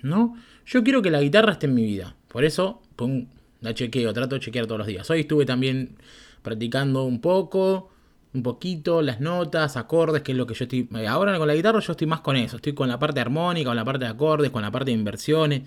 ¿No? 0.01 0.35
Yo 0.65 0.83
quiero 0.83 1.01
que 1.01 1.09
la 1.09 1.21
guitarra 1.21 1.53
esté 1.53 1.67
en 1.67 1.75
mi 1.75 1.83
vida. 1.83 2.15
Por 2.27 2.43
eso, 2.43 2.81
pum, 2.95 3.27
la 3.61 3.73
chequeo, 3.73 4.13
trato 4.13 4.35
de 4.35 4.41
chequear 4.41 4.67
todos 4.67 4.79
los 4.79 4.87
días. 4.87 5.09
Hoy 5.09 5.21
estuve 5.21 5.45
también 5.45 5.95
practicando 6.41 7.03
un 7.03 7.21
poco, 7.21 7.89
un 8.33 8.43
poquito, 8.43 9.01
las 9.01 9.19
notas, 9.19 9.77
acordes, 9.77 10.21
que 10.21 10.31
es 10.33 10.37
lo 10.37 10.45
que 10.45 10.53
yo 10.53 10.65
estoy. 10.65 10.87
Ahora 11.07 11.37
con 11.37 11.47
la 11.47 11.55
guitarra 11.55 11.79
yo 11.79 11.91
estoy 11.91 12.07
más 12.07 12.21
con 12.21 12.35
eso. 12.35 12.57
Estoy 12.57 12.73
con 12.73 12.87
la 12.87 12.99
parte 12.99 13.19
armónica, 13.19 13.69
con 13.69 13.75
la 13.75 13.85
parte 13.85 14.05
de 14.05 14.11
acordes, 14.11 14.51
con 14.51 14.61
la 14.61 14.71
parte 14.71 14.91
de 14.91 14.97
inversiones. 14.97 15.63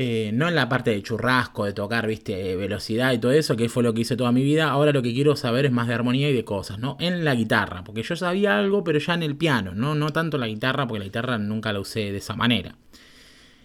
Eh, 0.00 0.30
no 0.32 0.46
en 0.46 0.54
la 0.54 0.68
parte 0.68 0.92
de 0.92 1.02
churrasco, 1.02 1.64
de 1.64 1.72
tocar, 1.72 2.06
viste, 2.06 2.54
velocidad 2.54 3.12
y 3.12 3.18
todo 3.18 3.32
eso, 3.32 3.56
que 3.56 3.68
fue 3.68 3.82
lo 3.82 3.92
que 3.92 4.02
hice 4.02 4.16
toda 4.16 4.30
mi 4.30 4.44
vida. 4.44 4.70
Ahora 4.70 4.92
lo 4.92 5.02
que 5.02 5.12
quiero 5.12 5.34
saber 5.34 5.66
es 5.66 5.72
más 5.72 5.88
de 5.88 5.94
armonía 5.94 6.30
y 6.30 6.32
de 6.32 6.44
cosas, 6.44 6.78
¿no? 6.78 6.96
En 7.00 7.24
la 7.24 7.34
guitarra, 7.34 7.82
porque 7.82 8.04
yo 8.04 8.14
sabía 8.14 8.60
algo, 8.60 8.84
pero 8.84 9.00
ya 9.00 9.14
en 9.14 9.24
el 9.24 9.34
piano, 9.34 9.74
¿no? 9.74 9.96
No 9.96 10.10
tanto 10.10 10.38
la 10.38 10.46
guitarra, 10.46 10.86
porque 10.86 11.00
la 11.00 11.06
guitarra 11.06 11.38
nunca 11.38 11.72
la 11.72 11.80
usé 11.80 12.12
de 12.12 12.18
esa 12.18 12.36
manera. 12.36 12.76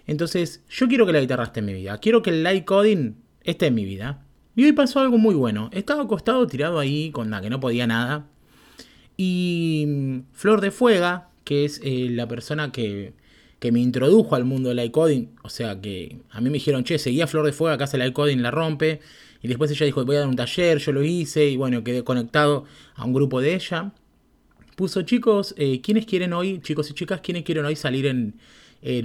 Entonces, 0.08 0.63
yo 0.72 0.88
quiero 0.88 1.06
que 1.06 1.13
la 1.13 1.20
guitarra 1.20 1.44
esté 1.44 1.60
en 1.60 1.68
mi 1.68 1.74
vida. 1.75 2.00
Quiero 2.00 2.24
que 2.24 2.32
el 2.32 2.42
light 2.42 2.66
coding 2.66 3.13
esté 3.44 3.68
en 3.68 3.75
mi 3.75 3.86
vida. 3.86 4.25
Y 4.56 4.63
hoy 4.66 4.72
pasó 4.72 5.02
algo 5.02 5.20
muy 5.20 5.36
bueno. 5.36 5.70
Estaba 5.72 6.02
acostado, 6.02 6.48
tirado 6.48 6.80
ahí, 6.80 7.12
con 7.12 7.30
la 7.30 7.42
que 7.42 7.52
no 7.52 7.60
podía 7.60 7.86
nada. 7.86 8.25
Y 9.18 9.86
mm, 9.88 10.20
Flor 10.32 10.62
de 10.62 10.72
Fuega, 10.72 11.30
que 11.44 11.63
es 11.63 11.80
eh, 11.84 12.08
la 12.10 12.28
persona 12.28 12.72
que 12.72 13.13
que 13.63 13.72
me 13.72 13.79
introdujo 13.79 14.36
al 14.36 14.43
mundo 14.43 14.67
del 14.67 14.84
iCoding. 14.88 15.38
O 15.41 15.48
sea 15.48 15.79
que 15.79 16.17
a 16.32 16.41
mí 16.41 16.50
me 16.50 16.55
dijeron, 16.55 16.84
che, 16.84 17.00
seguía 17.00 17.27
Flor 17.27 17.46
de 17.46 17.53
Fuego, 17.53 17.74
acá 17.74 17.86
hace 17.86 17.96
el 17.96 18.05
iCoding, 18.10 18.41
la 18.41 18.51
rompe. 18.51 19.00
Y 19.41 19.48
después 19.48 19.72
ella 19.72 19.86
dijo, 19.86 20.03
voy 20.03 20.17
a 20.17 20.20
dar 20.20 20.27
un 20.27 20.36
taller, 20.36 20.79
yo 20.79 20.91
lo 20.91 21.01
hice 21.01 21.48
y 21.48 21.55
bueno, 21.55 21.82
quedé 21.82 22.03
conectado 22.03 22.65
a 22.93 23.05
un 23.05 23.13
grupo 23.13 23.39
de 23.39 23.55
ella. 23.55 23.93
Puso, 24.75 25.03
chicos, 25.03 25.55
eh, 25.58 25.79
¿quiénes 25.79 26.05
quieren 26.05 26.34
hoy, 26.34 26.60
chicos 26.60 26.89
y 26.89 26.93
chicas, 26.93 27.22
quiénes 27.22 27.43
quieren 27.43 27.63
hoy 27.63 27.77
salir 27.77 28.05
en, 28.08 28.36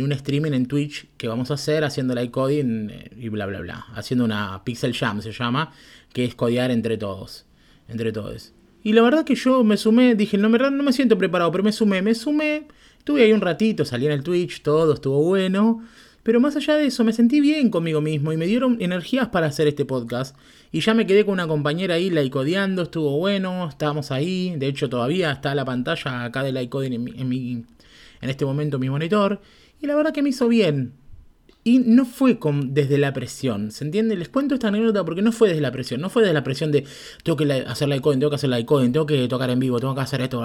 un 0.02 0.10
streaming 0.10 0.50
en 0.50 0.66
Twitch 0.66 1.06
que 1.16 1.28
vamos 1.28 1.52
a 1.52 1.54
hacer 1.54 1.84
haciendo 1.84 2.14
el 2.14 2.24
iCoding 2.24 2.90
eh, 2.90 3.10
y 3.16 3.28
bla, 3.28 3.46
bla, 3.46 3.60
bla? 3.60 3.86
Haciendo 3.94 4.24
una 4.24 4.64
Pixel 4.64 4.92
Jam 4.92 5.22
se 5.22 5.30
llama, 5.30 5.72
que 6.12 6.24
es 6.24 6.34
codear 6.34 6.72
entre 6.72 6.98
todos. 6.98 7.46
Entre 7.86 8.10
todos. 8.10 8.54
Y 8.82 8.92
la 8.92 9.02
verdad 9.02 9.24
que 9.24 9.36
yo 9.36 9.62
me 9.62 9.76
sumé, 9.76 10.16
dije, 10.16 10.36
no, 10.36 10.48
no 10.48 10.82
me 10.82 10.92
siento 10.92 11.16
preparado, 11.16 11.52
pero 11.52 11.62
me 11.62 11.70
sumé, 11.70 12.02
me 12.02 12.16
sumé 12.16 12.66
Estuve 13.08 13.22
ahí 13.22 13.32
un 13.32 13.40
ratito, 13.40 13.86
salí 13.86 14.04
en 14.04 14.12
el 14.12 14.22
Twitch, 14.22 14.60
todo 14.60 14.92
estuvo 14.92 15.22
bueno. 15.22 15.82
Pero 16.22 16.40
más 16.40 16.56
allá 16.56 16.76
de 16.76 16.84
eso, 16.84 17.04
me 17.04 17.14
sentí 17.14 17.40
bien 17.40 17.70
conmigo 17.70 18.02
mismo 18.02 18.34
y 18.34 18.36
me 18.36 18.46
dieron 18.46 18.76
energías 18.82 19.28
para 19.28 19.46
hacer 19.46 19.66
este 19.66 19.86
podcast. 19.86 20.36
Y 20.72 20.80
ya 20.80 20.92
me 20.92 21.06
quedé 21.06 21.24
con 21.24 21.32
una 21.32 21.48
compañera 21.48 21.94
ahí 21.94 22.10
laicodeando, 22.10 22.82
estuvo 22.82 23.16
bueno, 23.16 23.66
estábamos 23.66 24.10
ahí. 24.10 24.56
De 24.58 24.66
hecho, 24.66 24.90
todavía 24.90 25.32
está 25.32 25.54
la 25.54 25.64
pantalla 25.64 26.24
acá 26.24 26.42
de 26.42 26.52
laicoding 26.52 26.92
en, 26.92 27.08
en, 27.18 27.28
mi, 27.30 27.64
en 28.20 28.28
este 28.28 28.44
momento 28.44 28.76
en 28.76 28.82
mi 28.82 28.90
monitor. 28.90 29.40
Y 29.80 29.86
la 29.86 29.96
verdad 29.96 30.12
que 30.12 30.20
me 30.20 30.28
hizo 30.28 30.46
bien. 30.46 30.92
Y 31.64 31.78
no 31.78 32.04
fue 32.04 32.38
con, 32.38 32.72
desde 32.72 32.98
la 32.98 33.12
presión, 33.12 33.72
¿se 33.72 33.84
entiende? 33.84 34.16
Les 34.16 34.28
cuento 34.28 34.54
esta 34.54 34.68
anécdota 34.68 35.04
porque 35.04 35.22
no 35.22 35.32
fue 35.32 35.48
desde 35.48 35.60
la 35.60 35.72
presión, 35.72 36.00
no 36.00 36.08
fue 36.08 36.22
desde 36.22 36.32
la 36.32 36.44
presión 36.44 36.72
de 36.72 36.84
tengo 37.22 37.36
que 37.36 37.52
hacer 37.52 37.88
la 37.88 38.00
tengo 38.00 38.30
que 38.30 38.36
hacer 38.36 38.48
la 38.48 38.64
tengo 38.64 39.06
que 39.06 39.28
tocar 39.28 39.50
en 39.50 39.58
vivo, 39.58 39.78
tengo 39.78 39.94
que 39.94 40.00
hacer 40.00 40.20
esto. 40.22 40.42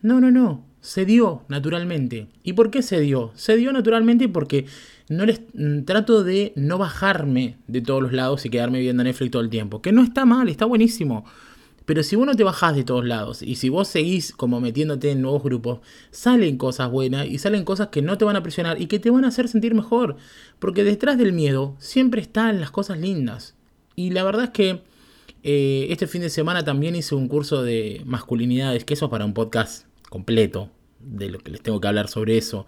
No, 0.00 0.20
no, 0.20 0.30
no, 0.30 0.64
se 0.80 1.04
dio 1.04 1.42
naturalmente. 1.48 2.28
¿Y 2.42 2.52
por 2.52 2.70
qué 2.70 2.82
se 2.82 3.00
dio? 3.00 3.32
Se 3.34 3.56
dio 3.56 3.72
naturalmente 3.72 4.28
porque 4.28 4.66
no 5.08 5.26
les 5.26 5.40
mm, 5.54 5.82
trato 5.82 6.22
de 6.22 6.52
no 6.56 6.78
bajarme 6.78 7.56
de 7.66 7.80
todos 7.80 8.02
los 8.02 8.12
lados 8.12 8.46
y 8.46 8.50
quedarme 8.50 8.80
viendo 8.80 9.02
Netflix 9.02 9.30
todo 9.32 9.42
el 9.42 9.50
tiempo, 9.50 9.82
que 9.82 9.92
no 9.92 10.02
está 10.02 10.24
mal, 10.24 10.48
está 10.48 10.64
buenísimo. 10.66 11.24
Pero 11.84 12.02
si 12.02 12.16
vos 12.16 12.26
no 12.26 12.36
te 12.36 12.44
bajás 12.44 12.76
de 12.76 12.84
todos 12.84 13.06
lados 13.06 13.42
y 13.42 13.54
si 13.54 13.70
vos 13.70 13.88
seguís 13.88 14.32
como 14.32 14.60
metiéndote 14.60 15.10
en 15.10 15.22
nuevos 15.22 15.42
grupos, 15.42 15.80
salen 16.10 16.58
cosas 16.58 16.90
buenas 16.90 17.26
y 17.26 17.38
salen 17.38 17.64
cosas 17.64 17.88
que 17.88 18.02
no 18.02 18.18
te 18.18 18.26
van 18.26 18.36
a 18.36 18.42
presionar 18.42 18.80
y 18.80 18.86
que 18.86 18.98
te 18.98 19.10
van 19.10 19.24
a 19.24 19.28
hacer 19.28 19.48
sentir 19.48 19.74
mejor. 19.74 20.16
Porque 20.58 20.84
detrás 20.84 21.16
del 21.16 21.32
miedo 21.32 21.76
siempre 21.78 22.20
están 22.20 22.60
las 22.60 22.70
cosas 22.70 22.98
lindas. 22.98 23.54
Y 23.96 24.10
la 24.10 24.22
verdad 24.22 24.44
es 24.44 24.50
que 24.50 24.82
eh, 25.42 25.86
este 25.88 26.06
fin 26.06 26.20
de 26.20 26.28
semana 26.28 26.62
también 26.62 26.94
hice 26.94 27.14
un 27.14 27.26
curso 27.26 27.62
de 27.62 28.02
masculinidades, 28.04 28.84
que 28.84 28.92
eso 28.92 29.06
es 29.06 29.10
para 29.10 29.24
un 29.24 29.32
podcast 29.32 29.87
completo, 30.08 30.70
de 31.00 31.30
lo 31.30 31.38
que 31.38 31.50
les 31.50 31.62
tengo 31.62 31.80
que 31.80 31.88
hablar 31.88 32.08
sobre 32.08 32.38
eso. 32.38 32.66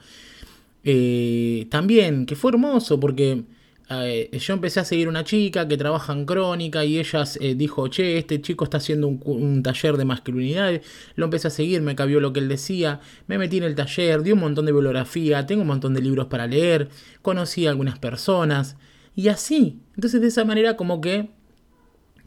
Eh, 0.85 1.67
también, 1.71 2.27
que 2.27 2.37
fue 2.37 2.53
hermoso 2.53 2.99
porque 2.99 3.45
eh, 3.93 4.31
yo 4.39 4.55
empecé 4.55 4.79
a 4.79 4.85
seguir 4.85 5.09
una 5.09 5.25
chica 5.25 5.67
que 5.67 5.77
trabaja 5.77 6.13
en 6.13 6.25
crónica 6.25 6.85
y 6.85 6.99
ella 6.99 7.25
eh, 7.41 7.57
dijo, 7.57 7.89
che, 7.89 8.19
este 8.19 8.41
chico 8.41 8.63
está 8.63 8.77
haciendo 8.77 9.09
un, 9.09 9.63
taller 9.65 9.97
de 9.97 10.05
masculinidad. 10.05 10.81
Lo 11.17 11.25
empecé 11.25 11.49
a 11.49 11.51
seguir, 11.51 11.83
me 11.83 11.97
cabió 11.97 12.21
lo 12.21 12.33
que 12.33 12.39
él 12.39 12.49
decía, 12.49 13.01
me 13.27 13.37
metí 13.37 13.59
en 13.59 13.65
el 13.65 13.75
taller, 13.75 14.23
di 14.23 14.31
un 14.31 14.39
montón 14.39 14.67
de 14.67 14.73
bibliografía, 14.73 15.45
tengo 15.45 15.63
un 15.63 15.69
montón 15.69 15.95
de 15.95 16.03
libros 16.03 16.29
para 16.29 16.47
leer, 16.47 16.89
conocí 17.21 17.67
a 17.67 17.71
algunas 17.71 17.99
personas 17.99 18.77
y 19.17 19.27
así. 19.27 19.81
Entonces 19.97 20.21
de 20.21 20.29
esa 20.29 20.45
manera 20.45 20.77
como 20.77 21.01
que 21.01 21.31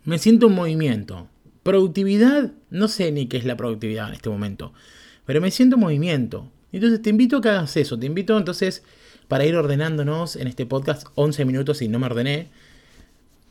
me 0.03 0.17
siento 0.17 0.48
en 0.48 0.55
movimiento. 0.55 1.29
Productividad, 1.63 2.51
no 2.72 2.89
sé 2.89 3.13
ni 3.13 3.27
qué 3.27 3.38
es 3.38 3.46
la 3.46 3.55
productividad 3.55 4.10
en 4.10 4.15
este 4.15 4.29
momento, 4.29 4.74
pero 5.25 5.42
me 5.42 5.51
siento 5.51 5.75
en 5.75 5.82
movimiento. 5.82 6.51
Entonces 6.72 7.01
te 7.01 7.10
invito 7.10 7.38
a 7.38 7.42
que 7.42 7.50
hagas 7.50 7.77
eso, 7.77 7.98
te 8.00 8.06
invito 8.06 8.38
entonces 8.38 8.84
para 9.27 9.46
ir 9.46 9.56
ordenándonos 9.56 10.36
en 10.36 10.48
este 10.48 10.65
podcast 10.65 11.08
11 11.15 11.46
minutos 11.46 11.82
y 11.82 11.88
no 11.88 12.00
me 12.00 12.08
ordené, 12.08 12.50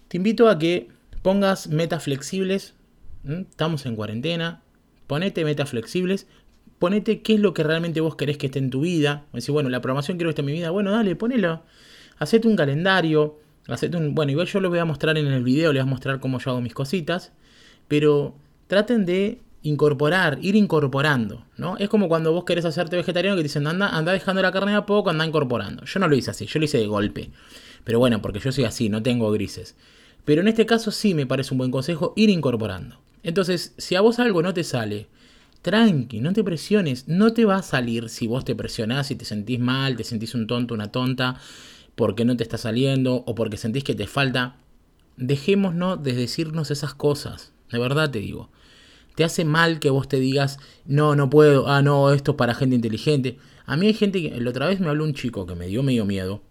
te 0.08 0.18
invito 0.18 0.48
a 0.50 0.58
que 0.58 0.88
pongas 1.22 1.68
metas 1.68 2.04
flexibles. 2.04 2.74
Estamos 3.26 3.86
en 3.86 3.96
cuarentena. 3.96 4.60
Ponete 5.06 5.42
metas 5.44 5.70
flexibles. 5.70 6.26
Ponete 6.78 7.22
qué 7.22 7.34
es 7.34 7.40
lo 7.40 7.54
que 7.54 7.62
realmente 7.62 8.02
vos 8.02 8.16
querés 8.16 8.36
que 8.36 8.46
esté 8.46 8.58
en 8.58 8.68
tu 8.68 8.82
vida. 8.82 9.24
Decir, 9.32 9.52
bueno, 9.52 9.70
la 9.70 9.80
programación 9.80 10.18
quiero 10.18 10.28
que 10.28 10.32
esté 10.32 10.42
en 10.42 10.46
mi 10.46 10.52
vida. 10.52 10.70
Bueno, 10.70 10.90
dale, 10.90 11.16
ponelo. 11.16 11.62
Hacete 12.18 12.46
un 12.46 12.56
calendario. 12.56 13.38
Hacete 13.68 13.96
un. 13.96 14.14
Bueno, 14.14 14.32
igual 14.32 14.48
yo 14.48 14.60
lo 14.60 14.68
voy 14.68 14.80
a 14.80 14.84
mostrar 14.84 15.16
en 15.16 15.26
el 15.28 15.42
video, 15.42 15.72
les 15.72 15.82
voy 15.82 15.88
a 15.88 15.90
mostrar 15.90 16.20
cómo 16.20 16.38
yo 16.40 16.50
hago 16.50 16.60
mis 16.60 16.74
cositas. 16.74 17.32
Pero 17.88 18.34
traten 18.66 19.06
de 19.06 19.40
incorporar, 19.62 20.38
ir 20.42 20.56
incorporando, 20.56 21.44
¿no? 21.56 21.76
Es 21.78 21.88
como 21.88 22.08
cuando 22.08 22.32
vos 22.32 22.44
querés 22.44 22.64
hacerte 22.64 22.96
vegetariano 22.96 23.36
que 23.36 23.42
te 23.42 23.48
dicen, 23.48 23.66
anda, 23.66 23.88
anda 23.88 24.12
dejando 24.12 24.42
la 24.42 24.52
carne 24.52 24.74
a 24.74 24.86
poco, 24.86 25.10
anda 25.10 25.26
incorporando. 25.26 25.84
Yo 25.84 26.00
no 26.00 26.08
lo 26.08 26.16
hice 26.16 26.30
así, 26.32 26.46
yo 26.46 26.58
lo 26.58 26.64
hice 26.64 26.78
de 26.78 26.86
golpe. 26.86 27.30
Pero 27.84 27.98
bueno, 27.98 28.20
porque 28.20 28.40
yo 28.40 28.52
soy 28.52 28.64
así, 28.64 28.88
no 28.88 29.02
tengo 29.02 29.30
grises. 29.30 29.76
Pero 30.24 30.40
en 30.40 30.48
este 30.48 30.66
caso 30.66 30.90
sí 30.90 31.14
me 31.14 31.26
parece 31.26 31.54
un 31.54 31.58
buen 31.58 31.70
consejo 31.70 32.12
ir 32.16 32.30
incorporando. 32.30 33.00
Entonces, 33.22 33.74
si 33.78 33.94
a 33.94 34.00
vos 34.00 34.18
algo 34.18 34.42
no 34.42 34.52
te 34.52 34.64
sale, 34.64 35.08
tranqui, 35.62 36.20
no 36.20 36.32
te 36.32 36.42
presiones, 36.42 37.06
no 37.08 37.32
te 37.32 37.44
va 37.44 37.56
a 37.56 37.62
salir 37.62 38.08
si 38.08 38.26
vos 38.26 38.44
te 38.44 38.54
presionás, 38.54 39.10
y 39.10 39.16
te 39.16 39.24
sentís 39.24 39.60
mal, 39.60 39.96
te 39.96 40.04
sentís 40.04 40.34
un 40.34 40.46
tonto, 40.46 40.74
una 40.74 40.90
tonta, 40.90 41.38
porque 41.94 42.24
no 42.24 42.36
te 42.36 42.42
está 42.42 42.58
saliendo 42.58 43.22
o 43.26 43.34
porque 43.34 43.56
sentís 43.56 43.84
que 43.84 43.94
te 43.94 44.06
falta. 44.06 44.56
Dejémonos 45.16 46.02
de 46.02 46.14
decirnos 46.14 46.70
esas 46.70 46.94
cosas, 46.94 47.52
de 47.70 47.78
verdad 47.78 48.10
te 48.10 48.18
digo. 48.18 48.50
Te 49.14 49.24
hace 49.24 49.44
mal 49.44 49.78
que 49.78 49.90
vos 49.90 50.08
te 50.08 50.18
digas, 50.18 50.58
no, 50.86 51.16
no 51.16 51.28
puedo, 51.30 51.68
ah, 51.68 51.82
no, 51.82 52.12
esto 52.12 52.32
es 52.32 52.36
para 52.36 52.54
gente 52.54 52.76
inteligente. 52.76 53.38
A 53.66 53.76
mí 53.76 53.86
hay 53.86 53.94
gente 53.94 54.22
que, 54.22 54.40
la 54.40 54.50
otra 54.50 54.66
vez 54.66 54.80
me 54.80 54.88
habló 54.88 55.04
un 55.04 55.14
chico 55.14 55.46
que 55.46 55.54
me 55.54 55.66
dio 55.66 55.82
medio 55.82 56.04
miedo 56.04 56.42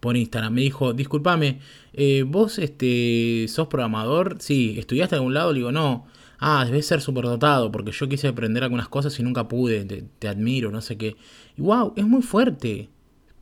por 0.00 0.16
Instagram. 0.16 0.54
Me 0.54 0.60
dijo, 0.62 0.92
discúlpame, 0.92 1.60
eh, 1.92 2.24
vos 2.26 2.58
este, 2.58 3.46
sos 3.48 3.68
programador, 3.68 4.36
sí, 4.40 4.76
estudiaste 4.78 5.16
en 5.16 5.20
algún 5.20 5.34
lado, 5.34 5.52
le 5.52 5.58
digo, 5.58 5.72
no. 5.72 6.06
Ah, 6.40 6.64
debes 6.64 6.86
ser 6.86 7.00
superdotado, 7.00 7.72
porque 7.72 7.90
yo 7.90 8.08
quise 8.08 8.28
aprender 8.28 8.62
algunas 8.62 8.88
cosas 8.88 9.18
y 9.18 9.24
nunca 9.24 9.48
pude, 9.48 9.84
te, 9.84 10.28
admiro, 10.28 10.70
no 10.70 10.80
sé 10.80 10.96
qué. 10.96 11.16
Y 11.56 11.62
wow, 11.62 11.94
es 11.96 12.06
muy 12.06 12.22
fuerte, 12.22 12.88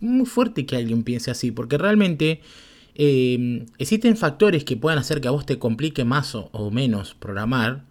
muy 0.00 0.25
fuerte 0.25 0.65
que 0.65 0.76
alguien 0.76 1.03
piense 1.03 1.31
así, 1.31 1.50
porque 1.50 1.76
realmente 1.76 2.41
eh, 2.95 3.67
existen 3.76 4.17
factores 4.17 4.65
que 4.65 4.79
puedan 4.79 4.99
hacer 4.99 5.21
que 5.21 5.29
a 5.29 5.33
vos 5.33 5.45
te 5.45 5.59
complique 5.59 6.05
más 6.05 6.35
o 6.35 6.71
menos 6.71 7.15
programar, 7.15 7.85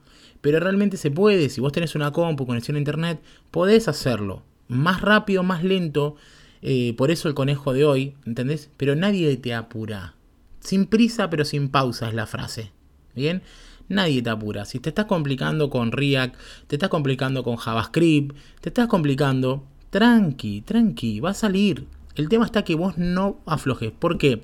pero 0.45 0.59
realmente 0.59 0.95
se 0.97 1.09
puede, 1.09 1.49
si 1.49 1.59
vos 1.59 1.71
tenés 1.71 1.95
una 1.95 2.11
compu, 2.11 2.45
conexión 2.45 2.75
a 2.75 2.77
internet, 2.77 3.19
podés 3.49 3.87
hacerlo. 3.87 4.43
Más 4.67 5.01
rápido, 5.01 5.41
más 5.41 5.63
lento. 5.63 6.17
Eh, 6.61 6.93
por 6.99 7.09
eso 7.09 7.27
el 7.27 7.33
conejo 7.33 7.73
de 7.73 7.83
hoy, 7.83 8.13
¿entendés? 8.27 8.69
Pero 8.77 8.95
nadie 8.95 9.35
te 9.37 9.55
apura. 9.55 10.13
Sin 10.59 10.85
prisa, 10.85 11.31
pero 11.31 11.45
sin 11.45 11.69
pausa 11.69 12.09
es 12.09 12.13
la 12.13 12.27
frase. 12.27 12.71
¿Bien? 13.15 13.41
Nadie 13.89 14.21
te 14.21 14.29
apura. 14.29 14.65
Si 14.65 14.79
te 14.79 14.89
estás 14.89 15.05
complicando 15.05 15.71
con 15.71 15.91
React, 15.91 16.35
te 16.67 16.75
estás 16.75 16.89
complicando 16.89 17.43
con 17.43 17.55
JavaScript, 17.55 18.37
te 18.61 18.69
estás 18.69 18.85
complicando, 18.87 19.63
tranqui, 19.89 20.61
tranqui, 20.61 21.21
va 21.21 21.31
a 21.31 21.33
salir. 21.33 21.87
El 22.13 22.29
tema 22.29 22.45
está 22.45 22.63
que 22.63 22.75
vos 22.75 22.99
no 22.99 23.39
aflojes. 23.47 23.91
¿Por 23.91 24.19
qué? 24.19 24.43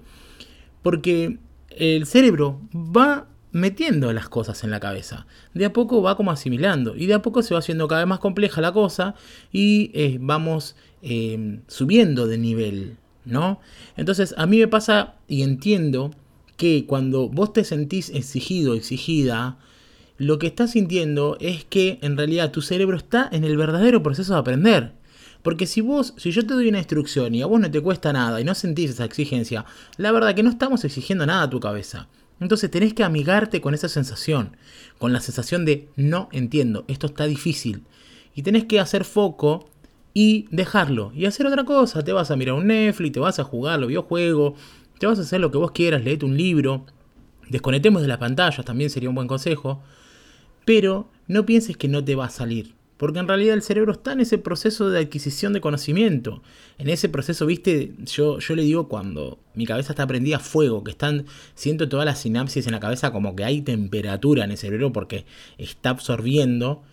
Porque 0.81 1.38
el 1.70 2.08
cerebro 2.08 2.60
va 2.74 3.27
metiendo 3.51 4.12
las 4.13 4.29
cosas 4.29 4.63
en 4.63 4.72
la 4.72 4.79
cabeza. 4.79 5.25
De 5.53 5.65
a 5.65 5.74
poco 5.74 6.01
va 6.01 6.15
como 6.15 6.31
asimilando 6.31 6.96
y 6.96 7.05
de 7.05 7.13
a 7.15 7.22
poco 7.22 7.43
se 7.43 7.53
va 7.53 7.60
haciendo 7.60 7.88
cada 7.88 8.01
vez 8.01 8.08
más 8.08 8.20
compleja 8.20 8.62
la 8.62 8.72
cosa 8.72 9.15
y 9.51 9.91
eh, 9.93 10.17
vamos 10.22 10.75
em, 11.01 11.62
subiendo 11.67 12.27
de 12.27 12.38
nivel, 12.38 12.98
¿no? 13.25 13.60
Entonces 13.98 14.34
a 14.38 14.46
mí 14.46 14.58
me 14.58 14.67
pasa 14.67 15.15
y 15.27 15.41
entiendo 15.43 16.12
que 16.58 16.86
cuando 16.86 17.27
vos 17.27 17.53
te 17.53 17.63
sentís 17.63 18.10
exigido, 18.10 18.74
exigida, 18.75 19.58
lo 20.17 20.38
que 20.38 20.48
estás 20.48 20.72
sintiendo 20.72 21.38
es 21.39 21.65
que 21.65 21.98
en 22.03 22.15
realidad 22.15 22.51
tu 22.51 22.62
cerebro 22.62 22.96
está 22.96 23.27
en 23.31 23.43
el 23.43 23.58
verdadero 23.58 24.03
proceso 24.03 24.34
de 24.34 24.39
aprender. 24.39 24.93
Porque 25.41 25.65
si 25.65 25.81
vos, 25.81 26.13
si 26.17 26.31
yo 26.31 26.46
te 26.46 26.53
doy 26.53 26.70
una 26.70 26.77
instrucción 26.77 27.34
y 27.34 27.41
a 27.41 27.48
vos 27.48 27.60
no 27.60 27.72
te 27.72 27.81
cuesta 27.81 28.13
nada 28.13 28.39
y 28.39 28.43
no 28.43 28.53
sentís 28.53 28.91
esa 28.91 29.05
exigencia, 29.05 29.65
la 29.98 30.12
verdad 30.12 30.36
que 30.36 30.43
no 30.43 30.51
estamos 30.51 30.86
exigiendo 30.86 31.25
nada 31.25 31.43
a 31.43 31.50
tu 31.50 31.60
cabeza. 31.60 32.08
Entonces 32.41 32.71
tenés 32.71 32.93
que 32.93 33.03
amigarte 33.03 33.62
con 33.62 33.75
esa 33.75 33.88
sensación, 33.88 34.57
con 34.98 35.13
la 35.13 35.21
sensación 35.21 35.63
de 35.63 35.88
no 35.95 36.27
entiendo, 36.31 36.83
esto 36.88 37.05
está 37.05 37.25
difícil. 37.27 37.83
Y 38.36 38.41
tenés 38.41 38.65
que 38.65 38.79
hacer 38.79 39.05
foco 39.05 39.69
y 40.13 40.48
dejarlo 40.50 41.12
y 41.15 41.25
hacer 41.25 41.45
otra 41.45 41.63
cosa. 41.63 42.03
Te 42.03 42.12
vas 42.12 42.31
a 42.31 42.36
mirar 42.36 42.55
un 42.55 42.67
Netflix, 42.67 43.13
te 43.13 43.19
vas 43.19 43.39
a 43.39 43.43
jugar 43.43 43.79
los 43.79 43.89
videojuegos, 43.89 44.60
te 44.98 45.05
vas 45.05 45.19
a 45.19 45.21
hacer 45.21 45.39
lo 45.39 45.51
que 45.51 45.60
vos 45.60 45.71
quieras, 45.71 46.03
leete 46.03 46.25
un 46.25 46.36
libro. 46.36 46.86
Desconectemos 47.48 48.01
de 48.01 48.07
las 48.07 48.17
pantallas, 48.17 48.65
también 48.65 48.89
sería 48.89 49.10
un 49.10 49.15
buen 49.15 49.27
consejo. 49.27 49.83
Pero 50.65 51.10
no 51.27 51.45
pienses 51.45 51.77
que 51.77 51.88
no 51.88 52.03
te 52.03 52.15
va 52.15 52.25
a 52.25 52.29
salir. 52.29 52.74
Porque 53.01 53.17
en 53.17 53.27
realidad 53.27 53.55
el 53.55 53.63
cerebro 53.63 53.93
está 53.93 54.12
en 54.12 54.20
ese 54.20 54.38
proceso 54.38 54.91
de 54.91 55.00
adquisición 55.00 55.53
de 55.53 55.60
conocimiento. 55.60 56.43
En 56.77 56.88
ese 56.88 57.10
proceso, 57.10 57.48
viste, 57.48 57.93
yo, 58.05 58.38
yo 58.38 58.55
le 58.55 58.62
digo 58.62 58.89
cuando 58.89 59.39
mi 59.55 59.65
cabeza 59.65 59.93
está 59.93 60.05
prendida 60.05 60.36
a 60.36 60.39
fuego, 60.39 60.84
que 60.84 60.91
están, 60.91 61.25
siento 61.55 61.89
todas 61.89 62.05
las 62.05 62.20
sinapsis 62.20 62.67
en 62.67 62.74
la 62.74 62.79
cabeza 62.79 63.12
como 63.12 63.36
que 63.36 63.43
hay 63.43 63.63
temperatura 63.63 64.43
en 64.43 64.51
el 64.51 64.58
cerebro 64.60 64.93
porque 64.93 65.25
está 65.58 65.89
absorbiendo. 65.89 66.84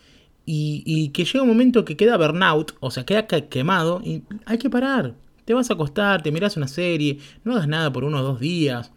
Y, 0.46 0.82
y 0.86 1.10
que 1.10 1.26
llega 1.26 1.42
un 1.42 1.48
momento 1.48 1.84
que 1.84 1.98
queda 1.98 2.16
burnout, 2.16 2.74
o 2.80 2.90
sea, 2.90 3.04
queda 3.04 3.26
quemado 3.26 4.00
y 4.02 4.22
hay 4.46 4.56
que 4.56 4.70
parar. 4.70 5.14
Te 5.44 5.52
vas 5.52 5.68
a 5.68 5.74
acostar, 5.74 6.22
te 6.22 6.32
miras 6.32 6.56
una 6.56 6.68
serie, 6.68 7.18
no 7.44 7.52
hagas 7.52 7.68
nada 7.68 7.92
por 7.92 8.04
unos 8.04 8.22
dos 8.22 8.40
días, 8.40 8.92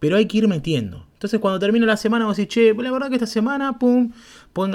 pero 0.00 0.16
hay 0.16 0.24
que 0.24 0.38
ir 0.38 0.48
metiendo. 0.48 1.05
Entonces 1.16 1.40
cuando 1.40 1.58
termina 1.58 1.86
la 1.86 1.96
semana 1.96 2.26
vos 2.26 2.36
decís, 2.36 2.52
che, 2.52 2.74
la 2.74 2.90
verdad 2.90 3.08
que 3.08 3.14
esta 3.14 3.26
semana, 3.26 3.78
pum, 3.78 4.12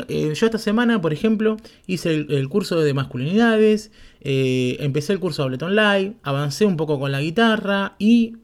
eh, 0.07 0.33
yo 0.33 0.45
esta 0.47 0.57
semana, 0.57 0.99
por 0.99 1.13
ejemplo, 1.13 1.57
hice 1.85 2.25
el, 2.27 2.49
curso 2.49 2.79
de 2.79 2.95
masculinidades, 2.95 3.91
eh, 4.21 4.77
empecé 4.79 5.13
el 5.13 5.19
curso 5.19 5.43
de 5.43 5.45
Ableton 5.45 5.75
Live, 5.75 6.15
avancé 6.23 6.65
un 6.65 6.77
poco 6.77 6.99
con 6.99 7.11
la 7.11 7.21
guitarra 7.21 7.93
y 7.99 8.37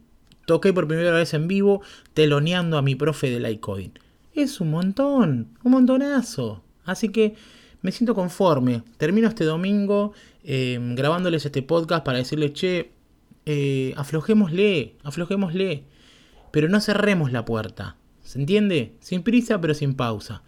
toqué 0.45 0.73
por 0.73 0.87
primera 0.87 1.11
vez 1.11 1.33
en 1.33 1.47
vivo 1.47 1.81
teloneando 2.13 2.77
a 2.77 2.83
mi 2.83 2.93
profe 2.93 3.31
de 3.31 3.59
coding. 3.59 3.89
Es 4.31 4.61
un 4.61 4.69
montón, 4.69 5.47
un 5.63 5.71
montonazo. 5.71 6.61
Así 6.85 7.09
que 7.09 7.33
me 7.81 7.91
siento 7.91 8.13
conforme. 8.13 8.83
Termino 8.97 9.27
este 9.27 9.43
domingo 9.43 10.13
eh, 10.43 10.77
grabándoles 10.93 11.43
este 11.47 11.63
podcast 11.63 12.05
para 12.05 12.19
decirles, 12.19 12.53
che, 12.53 12.91
eh, 13.47 13.93
aflojémosle, 13.97 14.93
aflojémosle, 15.03 15.83
pero 16.57 16.69
no 16.69 16.81
cerremos 16.81 17.31
la 17.31 17.45
puerta. 17.45 17.97
¿Se 18.23 18.39
entiende? 18.39 18.95
Sin 18.99 19.21
prisa, 19.21 19.61
pero 19.61 19.75
sin 19.75 19.93
pausa. 19.93 20.41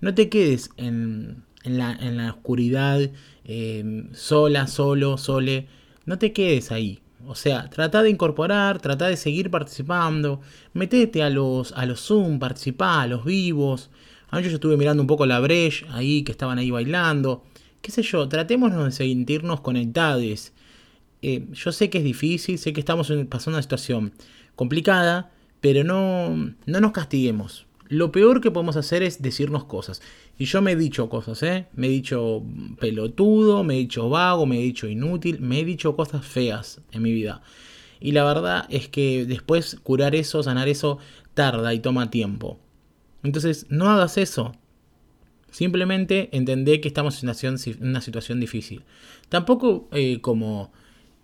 No 0.00 0.14
te 0.14 0.28
quedes 0.28 0.70
en, 0.76 1.42
la, 1.64 2.30
oscuridad, 2.32 3.00
em, 3.42 4.14
sola, 4.14 4.68
solo, 4.68 5.18
sole. 5.18 5.66
No 6.04 6.18
te 6.18 6.32
quedes 6.32 6.70
ahí. 6.70 7.00
O 7.26 7.34
sea, 7.34 7.68
trata 7.68 8.04
de 8.04 8.10
incorporar, 8.10 8.80
trata 8.80 9.08
de 9.08 9.16
seguir 9.16 9.50
participando. 9.50 10.40
Metete 10.72 11.24
a 11.24 11.30
los, 11.30 11.72
a 11.72 11.84
los 11.84 12.00
Zoom, 12.00 12.38
participá, 12.38 13.02
a 13.02 13.08
los 13.08 13.24
vivos. 13.24 13.90
Ah, 14.30 14.40
yo 14.40 14.48
estuve 14.50 14.76
mirando 14.76 15.02
un 15.02 15.08
poco 15.08 15.26
la 15.26 15.40
Breche 15.40 15.84
ahí, 15.90 16.22
que 16.22 16.30
estaban 16.30 16.58
ahí 16.58 16.70
bailando. 16.70 17.42
Qué 17.82 17.90
sé 17.90 18.02
yo, 18.04 18.28
tratémonos 18.28 18.84
de 18.84 18.92
sentirnos 18.92 19.62
conectados. 19.62 20.52
Eh, 21.22 21.48
yo 21.50 21.72
sé 21.72 21.90
que 21.90 21.98
es 21.98 22.04
difícil, 22.04 22.56
sé 22.56 22.72
que 22.72 22.78
estamos 22.78 23.12
pasando 23.28 23.56
una 23.56 23.62
situación 23.62 24.12
complicada, 24.54 25.32
pero 25.60 25.84
no, 25.84 26.54
no 26.66 26.80
nos 26.80 26.92
castiguemos. 26.92 27.66
Lo 27.88 28.10
peor 28.10 28.40
que 28.40 28.50
podemos 28.50 28.76
hacer 28.76 29.02
es 29.02 29.22
decirnos 29.22 29.64
cosas. 29.64 30.02
Y 30.38 30.46
yo 30.46 30.60
me 30.60 30.72
he 30.72 30.76
dicho 30.76 31.08
cosas, 31.08 31.42
¿eh? 31.42 31.66
Me 31.74 31.86
he 31.86 31.90
dicho 31.90 32.42
pelotudo, 32.80 33.64
me 33.64 33.74
he 33.74 33.78
dicho 33.78 34.08
vago, 34.08 34.44
me 34.44 34.58
he 34.58 34.62
dicho 34.62 34.88
inútil, 34.88 35.40
me 35.40 35.60
he 35.60 35.64
dicho 35.64 35.94
cosas 35.96 36.26
feas 36.26 36.80
en 36.92 37.02
mi 37.02 37.12
vida. 37.12 37.42
Y 38.00 38.12
la 38.12 38.24
verdad 38.24 38.66
es 38.68 38.88
que 38.88 39.24
después 39.24 39.76
curar 39.82 40.14
eso, 40.14 40.42
sanar 40.42 40.68
eso, 40.68 40.98
tarda 41.34 41.72
y 41.74 41.80
toma 41.80 42.10
tiempo. 42.10 42.58
Entonces, 43.22 43.66
no 43.70 43.88
hagas 43.88 44.18
eso. 44.18 44.52
Simplemente 45.50 46.28
entendé 46.32 46.80
que 46.80 46.88
estamos 46.88 47.22
en 47.22 47.30
una 47.80 48.00
situación, 48.00 48.40
difícil. 48.40 48.84
Tampoco 49.28 49.88
eh, 49.92 50.20
como 50.20 50.72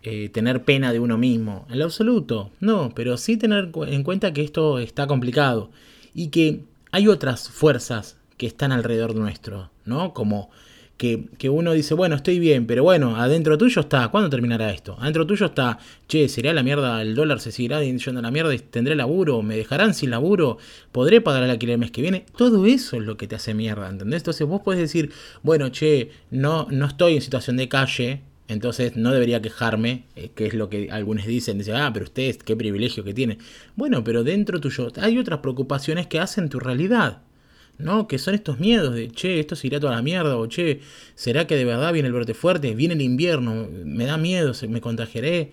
eh, 0.04 0.28
tener 0.30 0.64
pena 0.64 0.92
de 0.92 0.98
uno 0.98 1.16
mismo, 1.16 1.66
en 1.70 1.78
lo 1.78 1.84
absoluto, 1.84 2.50
no, 2.58 2.92
pero 2.94 3.16
sí 3.16 3.36
tener 3.36 3.70
en 3.86 4.02
cuenta 4.02 4.32
que 4.32 4.42
esto 4.42 4.78
está 4.80 5.06
complicado 5.06 5.70
y 6.12 6.28
que 6.28 6.64
hay 6.90 7.06
otras 7.06 7.48
fuerzas 7.48 8.16
que 8.36 8.46
están 8.46 8.72
alrededor 8.72 9.14
nuestro, 9.14 9.70
¿no? 9.84 10.12
Como 10.12 10.50
que, 10.96 11.28
que, 11.38 11.48
uno 11.48 11.72
dice, 11.72 11.94
bueno, 11.94 12.16
estoy 12.16 12.38
bien, 12.38 12.66
pero 12.66 12.82
bueno, 12.82 13.16
adentro 13.16 13.56
tuyo 13.56 13.80
está, 13.80 14.08
¿cuándo 14.08 14.28
terminará 14.28 14.72
esto? 14.72 14.96
Adentro 14.98 15.26
tuyo 15.26 15.46
está, 15.46 15.78
che, 16.08 16.28
¿sería 16.28 16.52
la 16.52 16.62
mierda, 16.64 17.00
el 17.00 17.14
dólar 17.14 17.38
se 17.38 17.52
seguirá 17.52 17.80
yendo 17.82 18.18
a 18.18 18.22
la 18.22 18.30
mierda, 18.30 18.56
tendré 18.70 18.96
laburo, 18.96 19.42
me 19.42 19.56
dejarán 19.56 19.94
sin 19.94 20.10
laburo, 20.10 20.58
podré 20.90 21.20
pagar 21.20 21.44
el 21.44 21.50
alquiler 21.50 21.74
el 21.74 21.80
mes 21.80 21.92
que 21.92 22.02
viene? 22.02 22.26
Todo 22.36 22.66
eso 22.66 22.96
es 22.96 23.02
lo 23.02 23.16
que 23.16 23.28
te 23.28 23.36
hace 23.36 23.54
mierda, 23.54 23.88
¿entendés? 23.88 24.22
Entonces 24.22 24.46
vos 24.46 24.62
puedes 24.64 24.80
decir, 24.80 25.12
bueno, 25.42 25.68
che, 25.70 26.10
no, 26.30 26.66
no 26.70 26.86
estoy 26.86 27.14
en 27.14 27.22
situación 27.22 27.56
de 27.56 27.68
calle, 27.68 28.22
entonces 28.52 28.96
no 28.96 29.12
debería 29.12 29.42
quejarme, 29.42 30.04
eh, 30.16 30.30
que 30.34 30.46
es 30.46 30.54
lo 30.54 30.68
que 30.68 30.90
algunos 30.90 31.26
dicen, 31.26 31.58
dicen, 31.58 31.76
ah, 31.76 31.90
pero 31.92 32.04
usted, 32.04 32.36
qué 32.36 32.56
privilegio 32.56 33.04
que 33.04 33.14
tiene. 33.14 33.38
Bueno, 33.76 34.04
pero 34.04 34.24
dentro 34.24 34.60
tuyo 34.60 34.92
hay 35.00 35.18
otras 35.18 35.40
preocupaciones 35.40 36.06
que 36.06 36.20
hacen 36.20 36.48
tu 36.48 36.60
realidad, 36.60 37.22
¿no? 37.78 38.06
Que 38.08 38.18
son 38.18 38.34
estos 38.34 38.60
miedos 38.60 38.94
de, 38.94 39.10
che, 39.10 39.40
esto 39.40 39.56
se 39.56 39.66
irá 39.66 39.80
toda 39.80 39.94
la 39.94 40.02
mierda, 40.02 40.36
o 40.36 40.46
che, 40.46 40.80
¿será 41.14 41.46
que 41.46 41.56
de 41.56 41.64
verdad 41.64 41.92
viene 41.92 42.08
el 42.08 42.14
brote 42.14 42.34
fuerte? 42.34 42.74
Viene 42.74 42.94
el 42.94 43.02
invierno, 43.02 43.68
me 43.84 44.06
da 44.06 44.16
miedo, 44.16 44.52
me 44.68 44.80
contagiaré. 44.80 45.52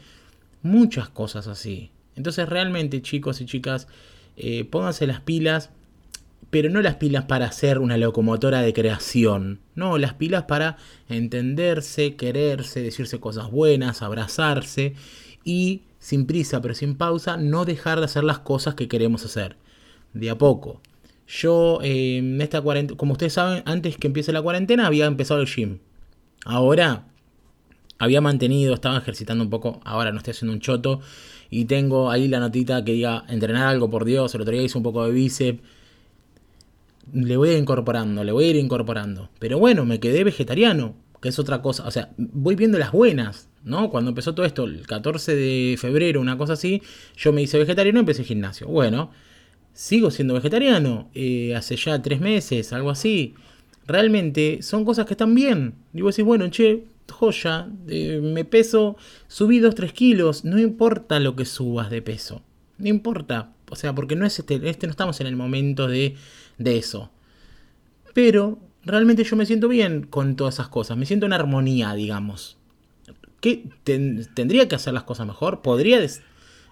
Muchas 0.61 1.09
cosas 1.09 1.47
así. 1.47 1.89
Entonces 2.15 2.49
realmente, 2.49 3.01
chicos 3.01 3.39
y 3.39 3.45
chicas, 3.45 3.87
eh, 4.35 4.65
pónganse 4.65 5.07
las 5.07 5.21
pilas 5.21 5.69
pero 6.49 6.69
no 6.69 6.81
las 6.81 6.95
pilas 6.95 7.25
para 7.25 7.51
ser 7.51 7.79
una 7.79 7.97
locomotora 7.97 8.61
de 8.61 8.73
creación, 8.73 9.59
no, 9.75 9.97
las 9.97 10.13
pilas 10.15 10.43
para 10.43 10.77
entenderse, 11.07 12.15
quererse, 12.15 12.81
decirse 12.81 13.19
cosas 13.19 13.51
buenas, 13.51 14.01
abrazarse 14.01 14.95
y 15.43 15.83
sin 15.99 16.25
prisa 16.25 16.61
pero 16.61 16.73
sin 16.73 16.95
pausa 16.95 17.37
no 17.37 17.65
dejar 17.65 17.99
de 17.99 18.05
hacer 18.05 18.23
las 18.23 18.39
cosas 18.39 18.75
que 18.75 18.87
queremos 18.87 19.25
hacer, 19.25 19.57
de 20.13 20.29
a 20.29 20.37
poco. 20.37 20.81
Yo 21.27 21.79
en 21.83 22.41
esta 22.41 22.59
cuarentena, 22.61 22.97
como 22.97 23.11
ustedes 23.11 23.33
saben, 23.33 23.61
antes 23.65 23.97
que 23.97 24.07
empiece 24.07 24.33
la 24.33 24.41
cuarentena 24.41 24.87
había 24.87 25.05
empezado 25.05 25.41
el 25.41 25.47
gym. 25.47 25.77
Ahora 26.45 27.05
había 27.99 28.21
mantenido, 28.21 28.73
estaba 28.73 28.97
ejercitando 28.97 29.43
un 29.43 29.51
poco, 29.51 29.81
ahora 29.83 30.11
no 30.11 30.17
estoy 30.17 30.31
haciendo 30.31 30.53
un 30.53 30.61
choto 30.61 31.01
y 31.51 31.65
tengo 31.65 32.09
ahí 32.09 32.27
la 32.27 32.39
notita 32.39 32.83
que 32.83 32.93
diga 32.93 33.25
entrenar 33.27 33.67
algo 33.67 33.91
por 33.91 34.05
Dios, 34.05 34.33
el 34.33 34.41
otro 34.41 34.53
día 34.53 34.63
hice 34.63 34.77
un 34.77 34.83
poco 34.83 35.05
de 35.05 35.11
bíceps 35.11 35.61
le 37.13 37.37
voy 37.37 37.49
a 37.49 37.51
ir 37.53 37.59
incorporando, 37.59 38.23
le 38.23 38.31
voy 38.31 38.45
a 38.45 38.49
ir 38.49 38.55
incorporando. 38.55 39.29
Pero 39.39 39.59
bueno, 39.59 39.85
me 39.85 39.99
quedé 39.99 40.23
vegetariano, 40.23 40.95
que 41.21 41.29
es 41.29 41.39
otra 41.39 41.61
cosa. 41.61 41.87
O 41.87 41.91
sea, 41.91 42.11
voy 42.17 42.55
viendo 42.55 42.77
las 42.77 42.91
buenas, 42.91 43.49
¿no? 43.63 43.89
Cuando 43.89 44.09
empezó 44.09 44.33
todo 44.33 44.45
esto, 44.45 44.63
el 44.63 44.85
14 44.85 45.35
de 45.35 45.75
febrero, 45.77 46.21
una 46.21 46.37
cosa 46.37 46.53
así, 46.53 46.81
yo 47.17 47.33
me 47.33 47.41
hice 47.41 47.57
vegetariano 47.57 47.99
y 47.99 48.01
empecé 48.01 48.23
gimnasio. 48.23 48.67
Bueno, 48.67 49.11
sigo 49.73 50.11
siendo 50.11 50.33
vegetariano, 50.33 51.09
eh, 51.13 51.55
hace 51.55 51.75
ya 51.75 52.01
tres 52.01 52.19
meses, 52.19 52.73
algo 52.73 52.89
así. 52.89 53.33
Realmente 53.87 54.61
son 54.61 54.85
cosas 54.85 55.05
que 55.05 55.13
están 55.13 55.33
bien. 55.33 55.75
Y 55.93 56.01
vos 56.01 56.15
decís, 56.15 56.25
bueno, 56.25 56.49
che, 56.49 56.85
joya, 57.11 57.67
eh, 57.87 58.19
me 58.21 58.45
peso, 58.45 58.97
subí 59.27 59.59
2-3 59.59 59.91
kilos, 59.91 60.45
no 60.45 60.59
importa 60.59 61.19
lo 61.19 61.35
que 61.35 61.45
subas 61.45 61.89
de 61.89 62.01
peso. 62.01 62.43
No 62.77 62.87
importa. 62.87 63.53
O 63.69 63.75
sea, 63.75 63.93
porque 63.93 64.15
no 64.15 64.25
es 64.25 64.39
este, 64.39 64.59
este 64.69 64.87
no 64.87 64.91
estamos 64.91 65.19
en 65.21 65.27
el 65.27 65.35
momento 65.35 65.87
de 65.87 66.15
de 66.59 66.77
eso. 66.77 67.09
Pero 68.13 68.59
realmente 68.83 69.23
yo 69.23 69.35
me 69.35 69.47
siento 69.47 69.67
bien 69.67 70.03
con 70.03 70.35
todas 70.35 70.55
esas 70.55 70.67
cosas, 70.67 70.97
me 70.97 71.07
siento 71.07 71.25
en 71.25 71.33
armonía, 71.33 71.93
digamos. 71.95 72.57
¿Qué 73.41 73.69
tendría 73.83 74.67
que 74.67 74.75
hacer 74.75 74.93
las 74.93 75.03
cosas 75.03 75.25
mejor? 75.25 75.61
¿Podría... 75.61 75.99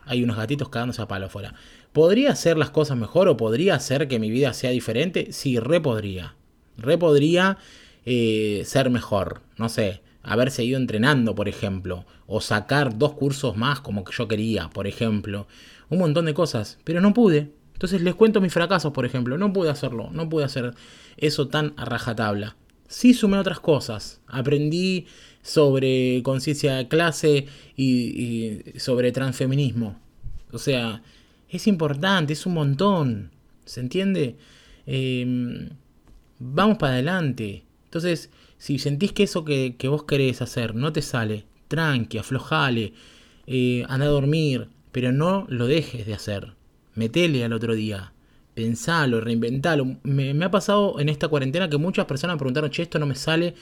Hay 0.06 0.24
unos 0.24 0.38
gatitos 0.38 0.70
cagándose 0.70 1.02
a 1.02 1.08
palo 1.08 1.26
afuera. 1.26 1.54
¿Podría 1.94 2.32
hacer 2.32 2.58
las 2.58 2.70
cosas 2.70 2.98
mejor 2.98 3.28
o 3.28 3.38
podría 3.38 3.76
hacer 3.76 4.08
que 4.08 4.20
mi 4.20 4.30
vida 4.30 4.54
sea 4.54 4.70
diferente? 4.70 5.32
Sí, 5.32 5.60
re 5.60 5.82
podría. 5.82 6.36
Re 6.78 6.98
podría 6.98 7.58
eh, 8.06 8.64
ser 8.66 8.90
mejor. 8.90 9.42
No 9.58 9.68
sé, 9.70 10.02
haber 10.24 10.52
seguido 10.52 10.78
entrenando, 10.78 11.36
por 11.36 11.50
ejemplo. 11.50 12.06
O 12.26 12.42
sacar 12.42 12.98
dos 12.98 13.14
cursos 13.14 13.58
más 13.58 13.80
como 13.80 14.04
que 14.04 14.14
yo 14.14 14.28
quería, 14.28 14.70
por 14.70 14.88
ejemplo. 14.88 15.48
Un 15.90 16.00
montón 16.00 16.26
de 16.26 16.34
cosas. 16.34 16.78
Pero 16.84 17.02
no 17.02 17.14
pude. 17.14 17.52
Entonces 17.78 18.02
les 18.02 18.16
cuento 18.16 18.42
mis 18.42 18.52
fracasos, 18.52 18.92
por 18.92 19.06
ejemplo. 19.06 19.38
No 19.38 19.54
pude 19.54 19.70
hacerlo, 19.70 20.10
no 20.12 20.28
pude 20.28 20.44
hacer 20.44 20.74
eso 21.16 21.48
tan 21.48 21.76
a 21.78 21.86
rajatabla. 21.86 22.56
Sí 22.88 23.14
sumé 23.14 23.38
otras 23.38 23.60
cosas. 23.60 24.20
Aprendí 24.26 25.06
sobre 25.44 26.24
conciencia 26.24 26.74
de 26.74 26.88
clase 26.88 27.46
y, 27.76 28.64
sobre 28.78 29.12
transfeminismo. 29.12 29.96
O 30.52 30.58
sea, 30.58 31.04
es 31.50 31.68
importante, 31.68 32.34
es 32.34 32.48
un 32.48 32.56
montón. 32.56 33.30
¿Se 33.66 33.80
entiende? 33.80 34.38
Em, 34.88 35.70
vamos 36.40 36.80
para 36.80 36.94
adelante. 36.94 37.64
Entonces, 37.86 38.32
si 38.58 38.80
sentís 38.80 39.12
que 39.14 39.24
eso 39.24 39.46
que, 39.46 39.76
vos 39.84 40.06
querés 40.06 40.42
hacer 40.42 40.74
no 40.74 40.92
te 40.92 41.04
sale, 41.04 41.46
tranqui, 41.68 42.18
aflojale, 42.18 42.94
eh, 43.46 43.86
anda 43.88 44.08
a 44.08 44.10
dormir, 44.10 44.70
pero 44.92 45.12
no 45.12 45.46
lo 45.48 45.68
dejes 45.68 46.08
de 46.08 46.16
hacer 46.16 46.57
metele 46.98 47.44
al 47.44 47.54
otro 47.54 47.76
día, 47.76 48.14
pensalo, 48.54 49.22
reinventalo. 49.22 49.98
Me, 50.04 50.44
ha 50.44 50.52
pasado 50.52 51.00
en 51.00 51.10
esta 51.10 51.28
cuarentena 51.28 51.70
que 51.70 51.78
muchas 51.78 52.06
personas 52.06 52.36
me 52.36 52.40
preguntaron, 52.40 52.70
che, 52.70 52.84
esto 52.84 53.00
no 53.00 53.06
me 53.06 53.16
sale, 53.16 53.56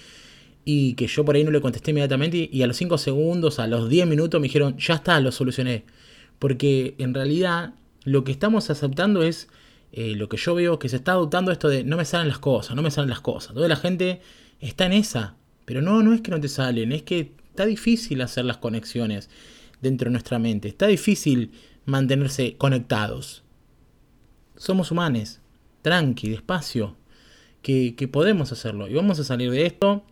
y 0.63 0.93
que 0.95 1.07
yo 1.07 1.23
por 1.23 1.35
ahí 1.35 1.43
no 1.43 1.51
le 1.51 1.61
contesté 1.61 1.91
inmediatamente, 1.91 2.49
y 2.51 2.61
a 2.63 2.67
los 2.67 2.77
5 2.77 2.97
segundos, 2.97 3.59
a 3.59 3.67
los 3.67 3.89
10 3.89 4.07
minutos 4.07 4.41
me 4.41 4.47
dijeron, 4.47 4.77
ya 4.77 4.95
está, 4.95 5.19
lo 5.19 5.31
solucioné. 5.31 5.85
Porque 6.39 6.95
en 6.97 7.13
realidad 7.13 7.75
lo 8.03 8.23
que 8.23 8.31
estamos 8.31 8.69
aceptando 8.69 9.23
es 9.23 9.47
eh, 9.91 10.15
lo 10.15 10.27
que 10.27 10.37
yo 10.37 10.55
veo 10.55 10.79
que 10.79 10.89
se 10.89 10.97
está 10.97 11.13
adoptando 11.13 11.51
esto 11.51 11.69
de 11.69 11.83
no 11.83 11.97
me 11.97 12.05
salen 12.05 12.27
las 12.27 12.39
cosas, 12.39 12.75
no 12.75 12.81
me 12.81 12.91
salen 12.91 13.09
las 13.09 13.21
cosas. 13.21 13.53
Toda 13.53 13.67
la 13.67 13.75
gente 13.75 14.21
está 14.59 14.85
en 14.85 14.93
esa. 14.93 15.35
Pero 15.65 15.81
no, 15.81 16.03
no 16.03 16.13
es 16.13 16.21
que 16.21 16.31
no 16.31 16.39
te 16.39 16.47
salen, 16.47 16.91
es 16.91 17.01
que 17.01 17.31
está 17.49 17.65
difícil 17.65 18.21
hacer 18.21 18.45
las 18.45 18.57
conexiones 18.57 19.29
dentro 19.81 20.05
de 20.05 20.11
nuestra 20.11 20.39
mente. 20.39 20.67
Está 20.67 20.87
difícil 20.87 21.51
mantenerse 21.85 22.57
conectados. 22.57 23.43
Somos 24.55 24.91
humanos, 24.91 25.39
tranqui, 25.81 26.29
despacio, 26.29 26.95
que, 27.61 28.09
podemos 28.11 28.51
hacerlo. 28.51 28.87
Y 28.87 28.93
vamos 28.93 29.19
a 29.19 29.23
salir 29.23 29.51
de 29.51 29.65
esto 29.65 30.03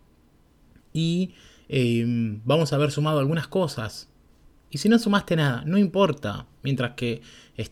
y 0.92 1.34
em, 1.70 2.42
vamos 2.46 2.74
a 2.74 2.78
haber 2.78 2.92
sumado 2.92 3.20
algunas 3.20 3.48
cosas. 3.48 4.10
Y 4.70 4.80
si 4.80 4.90
no 4.90 4.98
sumaste 4.98 5.36
nada, 5.36 5.64
no 5.66 5.78
importa, 5.78 6.48
mientras 6.64 6.94
que 6.94 7.22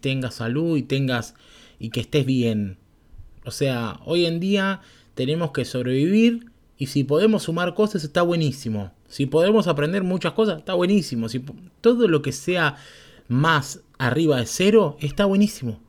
tengas 0.02 0.36
salud 0.36 0.78
y 0.78 0.84
tengas 0.84 1.34
y 1.80 1.90
que 1.90 2.02
estés 2.02 2.26
bien. 2.26 2.78
O 3.44 3.52
sea, 3.52 4.00
hoy 4.06 4.28
en 4.28 4.40
día 4.40 4.82
tenemos 5.16 5.52
que 5.52 5.66
sobrevivir 5.66 6.52
y 6.78 6.88
si 6.88 7.04
podemos 7.04 7.44
sumar 7.44 7.74
cosas 7.74 8.04
está 8.04 8.22
buenísimo. 8.22 8.92
Si 9.08 9.26
podemos 9.26 9.68
aprender 9.68 10.04
muchas 10.04 10.34
cosas 10.34 10.60
está 10.60 10.76
buenísimo. 10.76 11.28
Si 11.28 11.44
todo 11.82 12.08
lo 12.08 12.22
que 12.22 12.32
sea 12.32 12.78
más 13.32 13.82
arriba 13.98 14.38
de 14.38 14.46
cero, 14.46 14.98
está 15.00 15.26
buenísimo. 15.26 15.80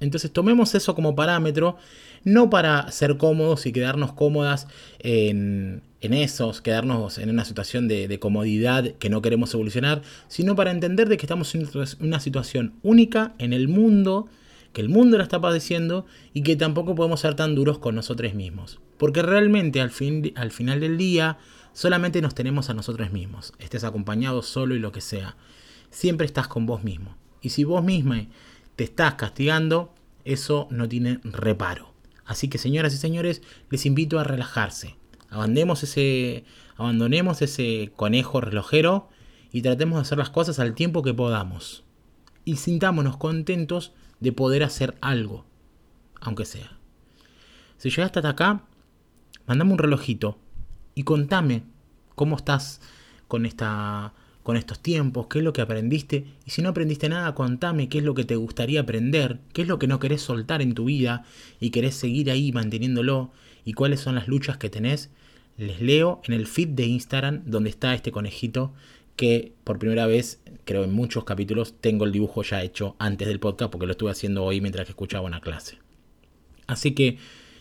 Entonces 0.00 0.32
tomemos 0.32 0.74
eso 0.74 0.94
como 0.94 1.14
parámetro, 1.14 1.76
no 2.24 2.50
para 2.50 2.90
ser 2.90 3.16
cómodos 3.16 3.66
y 3.66 3.72
quedarnos 3.72 4.12
cómodas 4.12 4.68
en, 5.00 5.82
en 6.00 6.14
esos, 6.14 6.60
quedarnos 6.60 7.18
en 7.18 7.30
una 7.30 7.44
situación 7.44 7.88
de, 7.88 8.18
comodidad 8.18 8.92
que 8.98 9.10
no 9.10 9.22
queremos 9.22 9.52
evolucionar, 9.54 10.02
sino 10.28 10.54
para 10.54 10.70
entender 10.70 11.08
de 11.08 11.16
que 11.16 11.26
estamos 11.26 11.54
en 11.54 11.68
una 12.00 12.20
situación 12.20 12.74
única 12.82 13.34
en 13.38 13.52
el 13.52 13.68
mundo, 13.68 14.28
que 14.72 14.80
el 14.80 14.88
mundo 14.88 15.18
la 15.18 15.24
está 15.24 15.40
padeciendo 15.40 16.06
y 16.32 16.42
que 16.42 16.56
tampoco 16.56 16.94
podemos 16.94 17.20
ser 17.20 17.34
tan 17.34 17.54
duros 17.54 17.78
con 17.78 17.94
nosotros 17.94 18.34
mismos. 18.34 18.80
Porque 18.96 19.22
realmente 19.22 19.80
al, 19.80 19.90
fin, 19.90 20.32
al 20.36 20.52
final 20.52 20.80
del 20.80 20.96
día 20.96 21.38
solamente 21.72 22.22
nos 22.22 22.34
tenemos 22.34 22.70
a 22.70 22.74
nosotros 22.74 23.12
mismos, 23.12 23.52
estés 23.58 23.84
acompañado 23.84 24.42
solo 24.42 24.74
y 24.74 24.78
lo 24.78 24.92
que 24.92 25.00
sea. 25.00 25.36
Siempre 25.90 26.26
estás 26.26 26.48
con 26.48 26.66
vos 26.66 26.84
mismo. 26.84 27.16
Y 27.40 27.50
si 27.50 27.64
vos 27.64 27.84
misma 27.84 28.26
te 28.76 28.84
estás 28.84 29.14
castigando, 29.14 29.94
eso 30.24 30.68
no 30.70 30.88
tiene 30.88 31.20
reparo. 31.24 31.94
Así 32.24 32.48
que 32.48 32.58
señoras 32.58 32.94
y 32.94 32.98
señores, 32.98 33.42
les 33.70 33.86
invito 33.86 34.18
a 34.18 34.24
relajarse. 34.24 34.96
Abandonemos 35.30 35.82
ese, 35.82 36.44
abandonemos 36.76 37.42
ese 37.42 37.92
conejo 37.96 38.40
relojero 38.40 39.08
y 39.50 39.62
tratemos 39.62 39.96
de 39.96 40.02
hacer 40.02 40.18
las 40.18 40.30
cosas 40.30 40.58
al 40.58 40.74
tiempo 40.74 41.02
que 41.02 41.14
podamos. 41.14 41.84
Y 42.44 42.56
sintámonos 42.56 43.16
contentos 43.16 43.92
de 44.20 44.32
poder 44.32 44.62
hacer 44.62 44.96
algo, 45.00 45.44
aunque 46.20 46.44
sea. 46.44 46.78
Si 47.78 47.90
llegaste 47.90 48.18
hasta 48.18 48.30
acá, 48.30 48.64
mandame 49.46 49.72
un 49.72 49.78
relojito 49.78 50.38
y 50.94 51.04
contame 51.04 51.62
cómo 52.14 52.36
estás 52.36 52.80
con 53.28 53.46
esta 53.46 54.12
con 54.48 54.56
estos 54.56 54.80
tiempos, 54.80 55.26
qué 55.26 55.40
es 55.40 55.44
lo 55.44 55.52
que 55.52 55.60
aprendiste 55.60 56.24
y 56.46 56.52
si 56.52 56.62
no 56.62 56.70
aprendiste 56.70 57.10
nada, 57.10 57.34
contame 57.34 57.90
qué 57.90 57.98
es 57.98 58.04
lo 58.04 58.14
que 58.14 58.24
te 58.24 58.34
gustaría 58.34 58.80
aprender, 58.80 59.40
qué 59.52 59.60
es 59.60 59.68
lo 59.68 59.78
que 59.78 59.86
no 59.86 59.98
querés 59.98 60.22
soltar 60.22 60.62
en 60.62 60.72
tu 60.72 60.86
vida 60.86 61.26
y 61.60 61.68
querés 61.68 61.96
seguir 61.96 62.30
ahí 62.30 62.50
manteniéndolo 62.50 63.30
y 63.66 63.74
cuáles 63.74 64.00
son 64.00 64.14
las 64.14 64.26
luchas 64.26 64.56
que 64.56 64.70
tenés. 64.70 65.10
Les 65.58 65.82
leo 65.82 66.22
en 66.24 66.32
el 66.32 66.46
feed 66.46 66.68
de 66.68 66.86
Instagram 66.86 67.42
donde 67.44 67.68
está 67.68 67.92
este 67.92 68.10
conejito 68.10 68.72
que 69.16 69.52
por 69.64 69.78
primera 69.78 70.06
vez, 70.06 70.40
creo 70.64 70.82
en 70.82 70.94
muchos 70.94 71.24
capítulos, 71.24 71.74
tengo 71.82 72.06
el 72.06 72.12
dibujo 72.12 72.42
ya 72.42 72.62
hecho 72.62 72.96
antes 72.98 73.28
del 73.28 73.40
podcast 73.40 73.70
porque 73.70 73.84
lo 73.84 73.92
estuve 73.92 74.12
haciendo 74.12 74.44
hoy 74.44 74.62
mientras 74.62 74.86
que 74.86 74.92
escuchaba 74.92 75.26
una 75.26 75.42
clase. 75.42 75.76
Así 76.66 76.92
que 76.92 77.18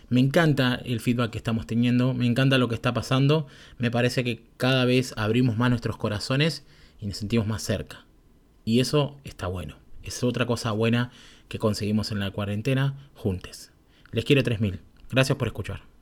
me 0.08 0.22
encanta 0.22 0.76
el 0.86 1.02
feedback 1.02 1.32
que 1.32 1.38
estamos 1.38 1.68
teniendo, 1.68 2.14
me 2.14 2.28
encanta 2.28 2.58
lo 2.58 2.70
que 2.70 2.76
está 2.76 2.94
pasando, 2.94 3.46
me 3.78 3.92
parece 3.92 4.24
que 4.24 4.44
cada 4.56 4.86
vez 4.86 5.14
abrimos 5.18 5.58
más 5.58 5.70
nuestros 5.70 5.98
corazones 5.98 6.64
y 7.00 7.08
nos 7.08 7.18
sentimos 7.18 7.48
más 7.48 7.64
cerca. 7.64 8.06
Y 8.66 8.80
eso 8.80 9.18
está 9.24 9.48
bueno. 9.48 9.76
Es 10.04 10.24
otra 10.24 10.46
cosa 10.46 10.72
buena 10.72 11.12
que 11.48 11.60
conseguimos 11.60 12.12
en 12.12 12.20
la 12.20 12.32
cuarentena 12.32 13.10
juntos. 13.16 13.72
Les 14.12 14.26
quiero 14.26 14.44
3000. 14.44 14.80
Gracias 15.10 15.38
por 15.38 15.48
escuchar. 15.48 15.97